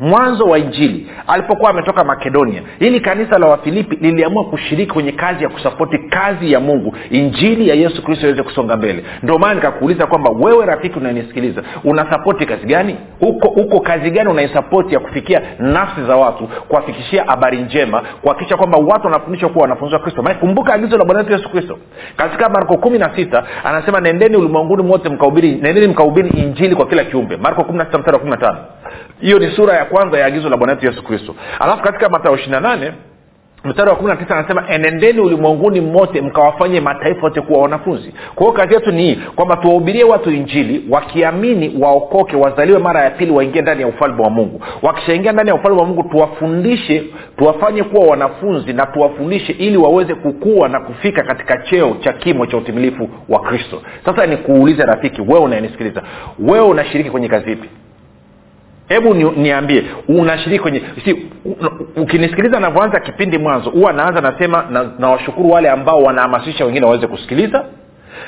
mwanzo 0.00 0.44
wa 0.44 0.58
injili 0.58 1.06
alipokuwa 1.26 1.70
ametoka 1.70 2.04
makedonia 2.04 2.62
hili 2.78 3.00
kanisa 3.00 3.38
la 3.38 3.46
wafilipi 3.46 3.96
liliamua 3.96 4.44
kushiriki 4.44 4.92
kwenye 4.92 5.12
kazi 5.12 5.44
ya 5.44 5.50
kusapoti 5.50 5.98
kazi 5.98 6.52
ya 6.52 6.60
mungu 6.60 6.94
injili 7.10 7.68
ya 7.68 7.74
yesu 7.74 8.02
kristo 8.02 8.26
iweze 8.26 8.42
kusonga 8.42 8.76
mbele. 8.76 9.04
Ndio 9.22 9.38
maana 9.38 9.54
nikakuuliza 9.54 10.06
kwamba 10.06 10.30
wewe 10.30 10.66
rafiki 10.66 10.98
unanisikiliza 10.98 11.62
unasapoti 11.84 12.46
kazi 12.46 12.66
gani? 12.66 12.96
Uko 13.20 13.48
uko 13.48 13.80
kazi 13.80 14.10
gani 14.10 14.30
unaisapoti 14.30 14.94
ya 14.94 15.00
kufikia 15.00 15.42
nafsi 15.58 16.04
za 16.06 16.16
watu 16.16 16.46
kuwafikishia 16.68 17.24
habari 17.24 17.58
njema 17.62 18.02
kuhakikisha 18.22 18.56
kwamba 18.56 18.78
watu 18.78 19.06
wanafundishwa 19.06 19.48
kuwa 19.48 19.62
wanafunzi 19.62 19.94
wa 19.94 20.00
kristo? 20.00 20.22
Kumbuka 20.40 20.74
agizo 20.74 20.98
la 20.98 21.04
bwana 21.04 21.20
wetu 21.20 21.32
yesu 21.32 21.48
kristo. 21.50 21.78
Katika 22.16 22.48
marko 22.48 22.76
kumi 22.76 22.98
na 22.98 23.16
sita 23.16 23.44
anasema 23.64 24.00
nendeni 24.00 24.36
ulimwenguni 24.36 24.82
mote 24.82 25.08
mkaubiri 25.08 25.54
nendeni 25.54 25.86
mkaubiri 25.86 26.28
injili 26.28 26.74
kwa 26.76 26.86
kila 26.86 27.04
kiumbe. 27.04 27.36
Marko 27.36 27.64
kumi 27.64 27.78
na 27.78 27.84
sita 27.84 27.98
mstari 27.98 28.14
wa 28.14 28.18
kumi 28.20 28.30
na 28.30 28.36
tano. 28.36 28.58
Hiyo 29.20 29.38
ni 29.38 29.50
sura 29.56 29.74
ya 29.76 29.84
kwanza 29.86 30.18
ya 30.18 30.26
agizo 30.26 30.48
la 30.48 30.56
bwana 30.56 30.72
wetu 30.72 30.86
yesu 30.86 31.02
kristo. 31.02 31.34
Alafu 31.60 31.82
katika 31.82 32.08
matayo 32.08 32.36
ishiri 32.36 32.50
mstari 33.66 33.90
wa 33.90 33.96
kumi 33.96 34.08
na 34.10 34.16
tisa 34.16 34.36
anasema 34.38 34.64
enendeni 34.68 35.20
ulimwenguni 35.20 35.80
mote 35.80 36.20
mkawafanye 36.20 36.80
mataifa 36.80 37.20
yote 37.26 37.40
kuwa 37.40 37.62
wanafunzi. 37.62 38.14
Kwa 38.34 38.46
hiyo 38.46 38.52
kazi 38.52 38.74
yetu 38.74 38.92
ni 38.92 39.02
hii 39.02 39.18
kwamba 39.36 39.56
tuwahubirie 39.56 40.04
watu 40.04 40.30
injili 40.30 40.84
wakiamini 40.90 41.76
waokoke 41.80 42.36
wazaliwe 42.36 42.78
mara 42.78 43.04
ya 43.04 43.10
pili 43.10 43.30
waingie 43.32 43.62
ndani 43.62 43.80
ya 43.82 43.88
ufalme 43.88 44.22
wa 44.22 44.30
mungu. 44.30 44.60
Wakishaingia 44.82 45.32
ndani 45.32 45.48
ya 45.48 45.54
ufalme 45.54 45.80
wa 45.80 45.86
mungu 45.86 46.02
tuwafundishe 46.02 47.04
tuwafanye 47.38 47.82
kuwa 47.82 48.06
wanafunzi 48.06 48.72
na 48.72 48.86
tuwafundishe 48.86 49.52
ili 49.52 49.76
waweze 49.76 50.14
kukua 50.14 50.68
na 50.68 50.80
kufika 50.80 51.22
katika 51.22 51.56
cheo 51.56 51.96
cha 52.00 52.12
kimo 52.12 52.46
cha 52.46 52.56
utimilifu 52.56 53.08
wa 53.28 53.40
kristo. 53.40 53.82
Sasa 54.04 54.26
nikuulize 54.26 54.82
rafiki 54.82 55.20
wewe 55.20 55.40
unayenisikiliza 55.40 56.02
wewe 56.38 56.66
unashiriki 56.66 57.10
kwenye 57.10 57.28
kazi 57.28 57.52
ipi 57.52 57.68
hebu 58.88 59.14
ni, 59.14 59.24
niambie 59.30 59.84
unashiriki 60.08 60.62
kwenye 60.62 60.82
si 61.04 61.26
ukinisikiliza 61.96 62.60
navyoanza 62.60 63.00
kipindi 63.00 63.38
mwanzo 63.38 63.70
huwa 63.70 63.92
naanza 63.92 64.20
nasema 64.20 64.64
nawashukuru 64.98 65.48
na 65.48 65.54
wale 65.54 65.70
ambao 65.70 66.02
wanahamasisha 66.02 66.64
wengine 66.64 66.86
waweze 66.86 67.06
kusikiliza. 67.06 67.64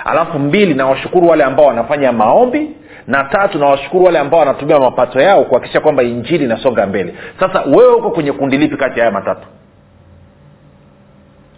Alafu 0.04 0.38
mbili 0.38 0.74
nawashukuru 0.74 1.28
wale 1.28 1.44
ambao 1.44 1.66
wanafanya 1.66 2.12
maombi. 2.12 2.70
Na 3.06 3.24
tatu 3.24 3.58
nawashukuru 3.58 4.04
wale 4.04 4.18
ambao 4.18 4.40
wanatumia 4.40 4.78
mapato 4.78 5.20
yao 5.20 5.44
kuhakikisha 5.44 5.80
kwamba 5.80 6.02
injili 6.02 6.44
inasonga 6.44 6.86
mbele. 6.86 7.14
Sasa 7.40 7.62
wewe 7.62 7.94
uko 7.94 8.10
kwenye 8.10 8.32
kundi 8.32 8.58
lipi 8.58 8.76
kati 8.76 8.98
ya 9.00 9.06
haya 9.06 9.18
matatu? 9.18 9.46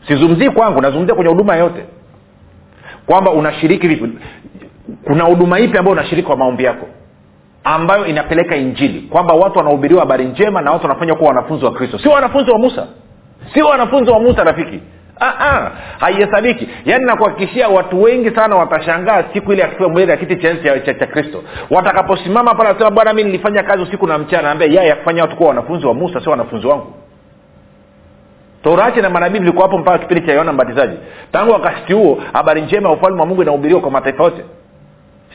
Sizungumzii 0.09 0.51
kwangu 0.51 0.81
nazungumzia 0.81 1.15
kwenye 1.15 1.31
huduma 1.31 1.57
yote. 1.57 1.85
Kwamba 3.07 3.31
unashiriki 3.31 3.89
vipi? 3.89 4.19
Kuna 5.05 5.25
huduma 5.25 5.61
ipi 5.61 5.79
ambayo 5.79 5.93
unashiriki 5.93 6.27
kwa 6.27 6.37
maombi 6.37 6.65
yako 6.65 6.87
ambayo 7.64 8.07
inapeleka 8.07 8.57
injili 8.57 9.01
kwamba 9.01 9.35
watu 9.35 9.59
wanahubiriwa 9.59 10.01
habari 10.01 10.25
njema 10.25 10.61
na 10.61 10.70
watu 10.73 10.83
wanafanywa 10.87 11.16
kuwa 11.16 11.29
wanafunzi 11.29 11.64
wa 11.64 11.73
kristo. 11.73 11.99
Sio 11.99 12.11
wanafunzi 12.12 12.51
wa 12.51 12.59
musa. 12.59 12.87
Sio 13.55 13.66
wanafunzi 13.66 14.11
wa 14.11 14.20
musa 14.20 14.44
rafiki. 14.44 14.81
Haihesabiki 15.99 16.68
yaani 16.85 17.05
nakuhakikishia 17.05 17.68
watu 17.68 18.03
wengi 18.03 18.31
sana 18.31 18.57
watashangaa 18.57 19.25
siku 19.33 19.53
ile 19.53 19.64
akiwa 19.64 19.88
mbele 19.88 20.11
ya 20.12 20.16
kiti 20.18 20.37
cha 20.37 20.57
cha, 20.57 20.81
cha, 20.81 20.94
cha 20.94 21.07
kristo. 21.07 21.42
Watakaposimama 21.70 22.55
pale 22.55 22.68
wasema 22.68 22.90
bwana 22.90 23.12
mi 23.12 23.25
nilifanya 23.25 23.62
kazi 23.62 23.83
usiku 23.83 24.07
na 24.07 24.18
mchana. 24.18 24.51
Ambia 24.51 24.66
yeye 24.68 24.87
yakufanya 24.88 25.23
watu 25.23 25.37
kuwa 25.37 25.49
wanafunzi 25.49 25.87
wa 25.87 25.94
musa 25.94 26.20
sio 26.20 26.31
wanafunzi 26.31 26.66
wangu. 26.66 26.94
Torati 28.62 29.01
na 29.03 29.11
manabii 29.11 29.38
vilikuwa 29.38 29.62
hapo 29.66 29.79
mpaka 29.79 29.99
kipindi 29.99 30.27
cha 30.27 30.33
yohana 30.33 30.53
mbatizaji. 30.53 30.96
Tangu 31.33 31.53
wakati 31.53 31.92
huo 31.92 32.18
habari 32.33 32.62
njema 32.62 32.88
ya 32.88 32.94
ufalme 32.94 33.20
wa 33.20 33.27
mungu 33.27 33.42
inahubiriwa 33.42 33.81
kwa 33.81 33.90
mataifa 33.90 34.25
yote. 34.25 34.44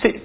Si 0.02 0.22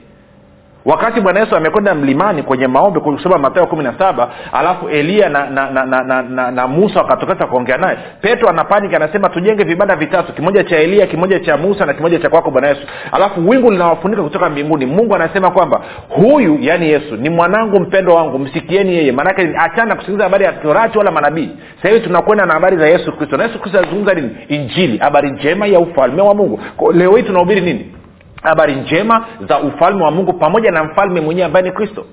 wakati 0.84 1.20
bwana 1.20 1.40
yesu 1.40 1.56
amekwenda 1.56 1.94
mlimani 1.94 2.42
kwenye 2.42 2.66
maombi 2.66 3.00
kusoma 3.00 3.38
matayo 3.38 3.66
kumi 3.66 3.84
na 3.84 3.94
saba 3.98 4.28
alafu 4.52 4.88
eliya 4.88 5.28
na 5.28 5.50
na, 5.50 5.70
na, 5.70 5.84
na, 5.86 6.02
na, 6.02 6.22
na, 6.22 6.50
na 6.50 6.66
musa 6.68 7.00
wakatokeza 7.00 7.46
kuongea 7.46 7.76
naye 7.76 7.96
petro 8.20 8.48
anapanika 8.48 8.96
anasema 8.96 9.28
tujenge 9.28 9.64
vibanda 9.64 9.96
vitatu 9.96 10.32
kimoja 10.32 10.64
cha 10.64 10.76
eliya 10.78 11.06
kimoja 11.06 11.40
cha 11.40 11.56
musa 11.56 11.86
na 11.86 11.94
kimoja 11.94 12.18
cha 12.18 12.28
kwako 12.28 12.50
bwana 12.50 12.68
yesu. 12.68 12.80
Alafu 13.12 13.48
wingu 13.48 13.70
linawafunika 13.70 14.22
kutoka 14.22 14.50
mbinguni. 14.50 14.86
Mungu 14.86 15.14
anasema 15.14 15.50
kwamba 15.50 15.80
huyu 16.08 16.58
yaani 16.60 16.88
yesu 16.90 17.16
ni 17.16 17.30
mwanangu 17.30 17.80
mpendo 17.80 18.14
wangu 18.14 18.38
msikieni 18.38 18.94
yeye. 18.94 19.12
Maanake 19.12 19.52
achana 19.58 19.94
kusikiliza 19.94 20.24
habari 20.24 20.44
ya 20.44 20.52
torati 20.52 20.98
wala 20.98 21.10
manabii. 21.10 21.50
Sahivi 21.82 22.00
tunakwenda 22.00 22.46
na 22.46 22.54
habari 22.54 22.76
za 22.76 22.88
yesu 22.88 23.12
kristo. 23.12 23.36
Na 23.36 23.44
yesu 23.44 23.58
kristo 23.58 23.78
anazungumza 23.78 24.14
nini? 24.14 24.30
Injili 24.48 24.98
habari 24.98 25.30
njema 25.30 25.66
ya 25.66 25.80
ufalme 25.80 26.22
wa 26.22 26.34
mungu. 26.34 26.60
Leo 26.92 27.16
hii 27.16 27.22
tunahubiri 27.22 27.60
nini 27.60 27.92
habari 28.42 28.74
njema 28.74 29.26
za 29.48 29.59
ufalme 29.61 30.05
wa 30.05 30.11
mungu 30.11 30.33
pamoja 30.33 30.70
na 30.70 30.85
mfalme 30.85 31.20
mwenyewe 31.20 31.46
ambaye 31.46 31.64
ni 31.64 31.72
kristo. 31.72 32.05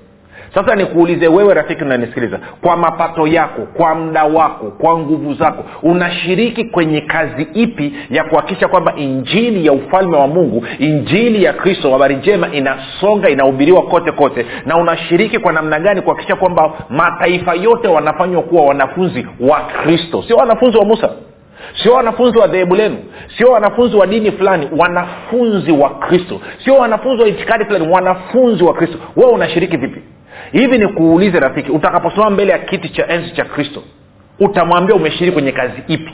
Sasa 0.54 0.74
nikuulize 0.74 1.28
wewe 1.28 1.54
rafiki 1.54 1.84
unanisikiliza 1.84 2.38
kwa 2.62 2.76
mapato 2.76 3.26
yako 3.26 3.62
kwa 3.76 3.94
muda 3.94 4.24
wako 4.24 4.66
kwa 4.70 4.98
nguvu 4.98 5.34
zako 5.34 5.64
unashiriki 5.82 6.64
kwenye 6.64 7.00
kazi 7.00 7.42
ipi 7.54 7.94
ya 8.10 8.24
kuhakikisha 8.24 8.68
kwamba 8.68 8.94
injili 8.96 9.66
ya 9.66 9.72
ufalme 9.72 10.16
wa 10.16 10.26
mungu 10.26 10.64
injili 10.78 11.44
ya 11.44 11.52
kristo 11.52 11.90
habari 11.92 12.16
njema 12.16 12.48
inasonga 12.52 13.28
inahubiriwa 13.28 13.82
kote 13.82 14.12
kote 14.12 14.46
na 14.66 14.76
unashiriki 14.76 15.38
kwa 15.38 15.52
namna 15.52 15.80
gani 15.80 16.00
kuhakikisha 16.02 16.36
kwamba 16.36 16.72
mataifa 16.90 17.54
yote 17.54 17.88
wanafanywa 17.88 18.42
kuwa 18.42 18.64
wanafunzi 18.64 19.26
wa 19.40 19.60
kristo? 19.60 20.24
Sio 20.28 20.36
wanafunzi 20.36 20.78
wa 20.78 20.84
musa 20.84 21.10
sio 21.82 21.92
wanafunzi 21.92 22.38
wa 22.38 22.46
dhehebu 22.46 22.74
lenu. 22.74 22.96
Sio 23.38 23.50
wanafunzi 23.50 23.96
wa 23.96 24.06
dini 24.06 24.32
fulani. 24.32 24.68
Wanafunzi 24.76 25.72
wa 25.72 25.90
kristo. 25.90 26.40
Sio 26.64 26.74
wanafunzi 26.74 27.22
wa 27.22 27.28
itikadi 27.28 27.64
fulani. 27.64 27.88
Wanafunzi 27.88 28.64
wa 28.64 28.74
kristo. 28.74 28.98
Wewe 29.16 29.30
unashiriki 29.32 29.76
vipi? 29.76 30.02
Hivi 30.52 30.78
ni 30.78 30.88
kuulize 30.88 31.40
rafiki 31.40 31.70
utakaposimama 31.70 32.30
mbele 32.30 32.52
ya 32.52 32.58
kiti 32.58 32.88
cha 32.88 33.08
enzi 33.08 33.30
cha 33.30 33.44
kristo 33.44 33.82
utamwambia 34.40 34.96
umeshiriki 34.96 35.32
kwenye 35.32 35.52
kazi 35.52 35.82
ipi? 35.88 36.12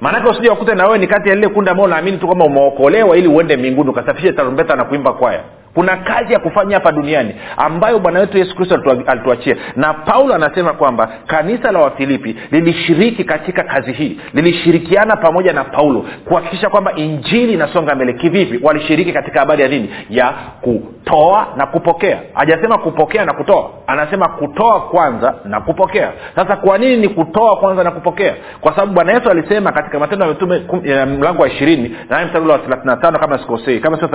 Maanake 0.00 0.28
usija 0.28 0.50
wakute 0.50 0.74
na 0.74 0.84
wewe 0.86 0.98
ni 0.98 1.06
kati 1.06 1.28
ya 1.28 1.34
lile 1.34 1.48
kundi 1.48 1.70
ambao 1.70 1.86
unaamini 1.86 2.18
tu 2.18 2.26
kwamba 2.26 2.44
umeokolewa 2.44 3.16
ili 3.16 3.28
uende 3.28 3.56
mbinguni 3.56 3.90
ukasafishe 3.90 4.32
tarumbeta 4.32 4.76
na 4.76 4.84
kuimba 4.84 5.12
kwaya 5.12 5.40
kuna 5.74 5.96
kazi 5.96 6.32
ya 6.32 6.38
kufanya 6.38 6.74
hapa 6.76 6.92
duniani 6.92 7.34
ambayo 7.56 7.98
bwana 7.98 8.20
wetu 8.20 8.38
yesu 8.38 8.56
kristo 8.56 8.80
alituachia. 9.06 9.56
Na 9.76 9.94
paulo 9.94 10.34
anasema 10.34 10.72
kwamba 10.72 11.08
kanisa 11.26 11.72
la 11.72 11.78
wafilipi 11.78 12.36
lilishiriki 12.50 13.24
katika 13.24 13.62
kazi 13.62 13.92
hii. 13.92 14.20
Lilishirikiana 14.34 15.16
pamoja 15.16 15.52
na 15.52 15.64
paulo 15.64 16.04
kuhakikisha 16.24 16.68
kwamba 16.70 16.92
injili 16.92 17.52
inasonga 17.52 17.94
mbele. 17.94 18.12
Kivipi? 18.12 18.60
Walishiriki 18.66 19.12
katika 19.12 19.40
habari 19.40 19.62
ya 19.62 19.68
nini? 19.68 19.90
Ya 20.10 20.32
kutoa 20.60 21.46
na 21.56 21.66
kupokea. 21.66 22.18
Hajasema 22.34 22.78
kupokea 22.78 23.24
na 23.24 23.32
kutoa. 23.32 23.70
Anasema 23.86 24.28
kutoa 24.28 24.80
kwanza 24.80 25.34
na 25.44 25.60
kupokea. 25.60 26.12
Sasa 26.36 26.56
kwa 26.56 26.78
nini 26.78 26.96
ni 26.96 27.08
kutoa 27.08 27.56
kwanza 27.56 27.84
na 27.84 27.90
kupokea? 27.90 28.34
Kwa 28.60 28.72
sababu 28.74 28.92
bwana 28.92 29.12
yesu 29.12 29.30
alisema 29.30 29.72
katika 29.72 29.98
matendo 29.98 30.24
ya 30.26 30.32
mitume 30.32 30.62
mlango 31.06 31.42
wa 31.42 31.48
ishirini 31.48 31.96
na 32.08 32.24
mstari 32.24 32.46
wa 32.48 32.58
thelathina 32.58 32.96
tano 32.96 33.18
kama 33.18 33.38
sikosei 33.38 33.80
kama 33.80 33.98
sio 33.98 34.08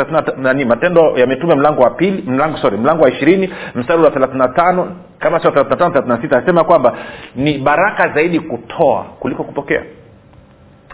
matendo 0.68 1.18
ya 1.18 1.28
mitume 1.28 1.43
mlango 1.48 1.82
wa 1.82 1.90
pili 1.90 2.24
mlango 2.28 2.58
sorry 2.58 2.78
mlango 2.78 3.04
wa 3.04 3.10
ishirini 3.10 3.54
mstari 3.76 4.02
wa 4.02 4.12
thelathina 4.12 4.48
tano 4.48 4.96
kama 5.20 5.40
sio 5.40 5.52
thelathini 5.52 5.70
na 5.70 5.78
tano 5.78 5.92
thelathini 5.92 6.16
na 6.16 6.22
sita 6.22 6.38
anasema 6.38 6.64
kwamba 6.64 6.98
ni 7.36 7.58
baraka 7.58 8.10
zaidi 8.16 8.40
kutoa 8.40 9.04
kuliko 9.04 9.44
kupokea. 9.44 9.84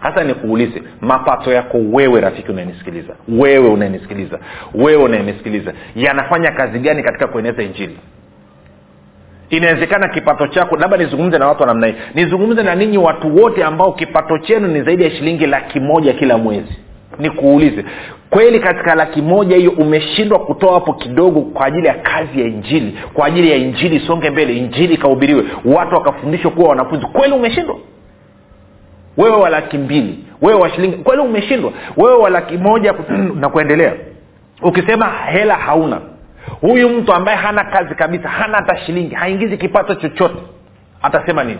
Hasa 0.01 0.23
nikuulize 0.23 0.83
mapato 1.01 1.53
yako 1.53 1.77
wewe 1.91 2.21
rafiki 2.21 2.51
unayenisikiliza 2.51 3.13
wewe 3.27 3.69
unayenisikiliza 3.69 4.39
wewe 4.73 5.03
unayenisikiliza 5.03 5.73
yanafanya 5.95 6.51
kazi 6.51 6.79
gani 6.79 7.03
katika 7.03 7.27
kueneza 7.27 7.63
injili? 7.63 7.97
Inawezekana 9.49 10.07
kipato 10.07 10.47
chako 10.47 10.75
labda 10.77 10.97
nizungumze 10.97 11.37
na 11.37 11.47
watu 11.47 11.61
wa 11.61 11.67
namna 11.67 11.87
hii 11.87 11.95
nizungumze 12.15 12.63
na 12.63 12.75
ninyi 12.75 12.97
watu 12.97 13.35
wote 13.35 13.63
ambao 13.63 13.93
kipato 13.93 14.37
chenu 14.37 14.67
ni 14.67 14.81
zaidi 14.81 15.03
ya 15.03 15.11
shilingi 15.11 15.45
laki 15.47 15.79
moja 15.79 16.13
kila 16.13 16.37
mwezi 16.37 16.77
nikuulize 17.19 17.85
kweli 18.29 18.59
katika 18.59 18.95
laki 18.95 19.21
moja 19.21 19.57
hiyo 19.57 19.71
umeshindwa 19.71 20.39
kutoa 20.39 20.73
hapo 20.73 20.93
kidogo 20.93 21.41
kwa 21.41 21.65
ajili 21.65 21.87
ya 21.87 21.93
kazi 21.93 22.41
ya 22.41 22.47
injili 22.47 22.97
kwa 23.13 23.25
ajili 23.27 23.51
ya 23.51 23.55
injili 23.57 23.95
isonge 23.95 24.29
mbele 24.29 24.53
injili 24.57 24.93
ikahubiriwe 24.93 25.43
watu 25.65 25.95
wakafundishwa 25.95 26.51
kuwa 26.51 26.69
wanafunzi 26.69 27.05
kweli 27.05 27.33
umeshindwa? 27.33 27.75
Wewe 29.17 29.35
wa 29.37 29.49
laki 29.49 29.77
mbili 29.77 30.19
wewe 30.41 30.59
wa 30.59 30.69
shilingi 30.69 30.97
kweli 30.97 31.21
umeshindwa? 31.21 31.71
Wewe 31.97 32.15
wa 32.17 32.29
laki 32.29 32.57
moja 32.57 32.93
na 33.35 33.49
kuendelea. 33.49 33.93
Ukisema 34.61 35.09
hela 35.31 35.55
hauna 35.55 36.01
huyu 36.61 36.89
mtu 36.89 37.13
ambaye 37.13 37.37
hana 37.37 37.63
kazi 37.63 37.95
kabisa 37.95 38.29
hana 38.29 38.57
hata 38.57 38.77
shilingi 38.77 39.15
haingizi 39.15 39.57
kipato 39.57 39.95
chochote 39.95 40.35
atasema 41.01 41.43
nini 41.43 41.59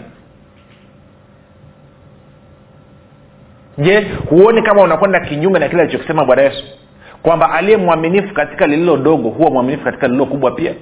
je 3.80 4.08
huoni 4.30 4.62
kama 4.62 4.82
unakwenda 4.84 5.20
kinyume 5.20 5.60
na 5.60 5.70
kile 5.70 5.82
alichokisema 5.82 6.26
bwana 6.26 6.42
yesu? 6.42 6.64
Kwamba 7.24 7.52
aliye 7.52 7.78
mwaminifu 7.78 8.34
katika 8.34 8.68
lililo 8.68 8.98
dogo 8.98 9.30
huwa 9.30 9.52
mwaminifu 9.52 9.84
katika 9.84 10.08
lililo 10.08 10.26
kubwa 10.26 10.52
pia? 10.52 10.74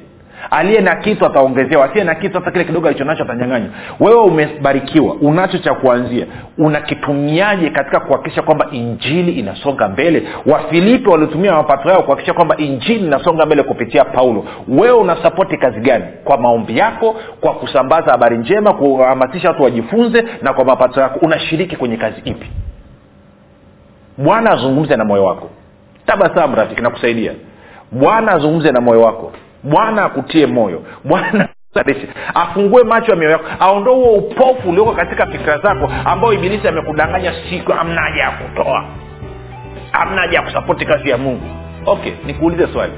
Aliye 0.51 0.81
na 0.81 0.95
kitu 0.95 1.25
ataongezewa 1.25 1.85
asiye 1.85 2.03
na 2.03 2.15
kitu 2.15 2.35
hata 2.39 2.51
kile 2.51 2.63
kidogo 2.63 2.87
alichonacho 2.87 3.23
atanyanganywa. 3.23 3.69
Wewe 3.99 4.21
umebarikiwa 4.21 5.13
unacho 5.15 5.57
cha 5.57 5.73
kuanzia. 5.73 6.25
Unakitumiaje 6.57 7.69
katika 7.69 7.99
kuhakikisha 7.99 8.41
kwamba 8.41 8.67
injili 8.71 9.31
inasonga 9.31 9.87
mbele? 9.87 10.23
Wafilipi 10.45 11.09
walitumia 11.09 11.51
mapato 11.53 11.89
yao 11.89 12.03
kuhakikisha 12.03 12.33
kwamba 12.33 12.57
injili 12.57 13.05
inasonga 13.05 13.45
mbele 13.45 13.63
kupitia 13.63 14.05
paulo. 14.05 14.45
Wewe 14.67 14.97
unasapoti 14.97 15.57
kazi 15.57 15.79
gani? 15.79 16.05
Kwa 16.23 16.37
maombi 16.37 16.77
yako 16.77 17.15
kwa 17.41 17.53
kusambaza 17.53 18.11
habari 18.11 18.37
njema 18.37 18.73
kuhamasisha 18.73 19.47
watu 19.47 19.63
wajifunze 19.63 20.23
na 20.41 20.53
kwa 20.53 20.65
mapato 20.65 21.01
yako. 21.01 21.19
Unashiriki 21.21 21.75
kwenye 21.75 21.97
kazi 21.97 22.21
ipi 22.25 22.47
bwana 24.17 24.51
azungumze 24.51 24.95
na 24.95 25.05
moyo 25.05 25.23
wako. 25.23 25.49
Tabasamu 26.05 26.55
rafiki 26.55 26.81
nakusaidia. 26.81 27.31
Bwana 27.91 28.31
azungumze 28.31 28.71
na 28.71 28.81
moyo 28.81 29.01
wako. 29.01 29.31
Bwana 29.63 30.05
akutie 30.05 30.45
moyo. 30.45 30.83
Bwana 31.03 31.47
afungue 32.33 32.83
macho 32.83 33.11
ya 33.11 33.17
mioyo 33.17 33.31
yako. 33.31 33.45
Aondoe 33.59 33.95
huo 33.95 34.13
upofu 34.13 34.69
ulioko 34.69 34.91
katika 34.91 35.25
fikira 35.27 35.57
zako 35.57 35.89
ambao 36.05 36.33
ibilisi 36.33 36.67
amekudanganya 36.67 37.33
siku 37.49 37.73
amna 37.73 38.01
haja 38.01 38.21
ya 38.23 38.31
kutoa. 38.31 38.85
Amna 39.93 40.21
haja 40.21 40.37
ya 40.37 40.41
kusapoti 40.43 40.85
kazi 40.85 41.09
ya 41.09 41.17
mungu. 41.17 41.45
Okay 41.85 42.11
nikuulize 42.25 42.67
swali. 42.73 42.93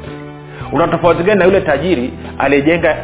Una 0.71 0.88
tofauti 0.88 1.23
gani 1.23 1.39
na 1.39 1.45
yule 1.45 1.62
tajiri 1.62 2.13
aliyejenga 2.38 2.95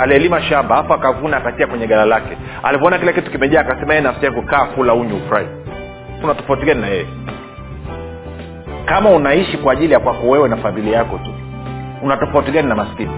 aliyelima 0.00 0.42
shamba 0.42 0.76
hapo 0.76 0.94
akavuna 0.94 1.36
akatia 1.36 1.66
kwenye 1.66 1.86
gala 1.86 2.04
lake? 2.04 2.36
Alivyoona 2.62 2.98
kile 2.98 3.12
kitu 3.12 3.30
kimejaa 3.30 3.60
akasema 3.60 3.94
yeye 3.94 4.04
nafsi 4.04 4.24
yangu 4.24 4.42
kaa 4.42 4.64
kula 4.64 4.94
unyu 4.94 5.16
ufurahi. 5.16 5.46
Una 6.24 6.34
tofauti 6.34 6.66
gani 6.66 6.80
na 6.80 6.86
yeye 6.86 7.06
kama 8.84 9.10
unaishi 9.10 9.56
kwa 9.58 9.72
ajili 9.72 9.92
ya 9.92 10.00
kwako 10.00 10.28
wewe 10.28 10.48
na 10.48 10.56
familia 10.56 10.96
yako 10.96 11.18
tu 11.18 11.30
una 12.02 12.16
tofauti 12.16 12.50
gani 12.50 12.68
na 12.68 12.74
maskini? 12.74 13.10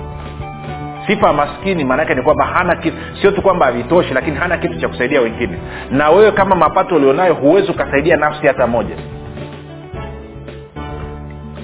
Sifa 1.07 1.27
ya 1.27 1.33
maskini 1.33 1.85
maanaake 1.85 2.15
ni 2.15 2.23
kwamba 2.23 2.45
hana 2.45 2.77
kitu 2.77 2.97
sio 3.21 3.31
tu 3.31 3.43
kwamba 3.43 3.67
havitoshi 3.67 4.15
lakini 4.15 4.37
hana 4.37 4.57
kitu 4.57 4.81
cha 4.81 4.89
kusaidia 4.89 5.21
wengine. 5.21 5.59
Na 5.91 6.11
wewe 6.11 6.33
kama 6.33 6.57
mapato 6.57 6.97
ulionayo 6.97 7.35
huwezi 7.35 7.71
ukasaidia 7.71 8.17
nafsi 8.17 8.47
hata 8.47 8.67
moja. 8.67 8.97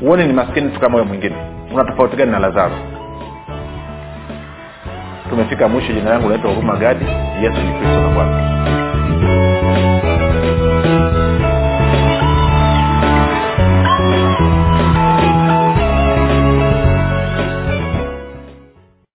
Huoni 0.01 0.27
ni 0.27 0.33
maskini 0.33 0.71
tu 0.71 0.81
kama 0.81 0.95
wewe 0.95 1.09
mwingine. 1.09 1.35
Una 1.75 1.85
tofauti 1.85 2.17
gani 2.17 2.31
na 2.33 2.39
lazaro? 2.39 2.75
Tumefika 5.31 5.69
mwisho. 5.69 5.93
Jina 5.93 6.11
langu 6.11 6.29
naitwa 6.29 6.51
huruma 6.51 6.77
gadi. 6.77 7.05
Yesu 7.43 7.61
ni 7.63 7.73
kristo 7.73 8.01
na 8.01 8.09
bwana 8.09 8.40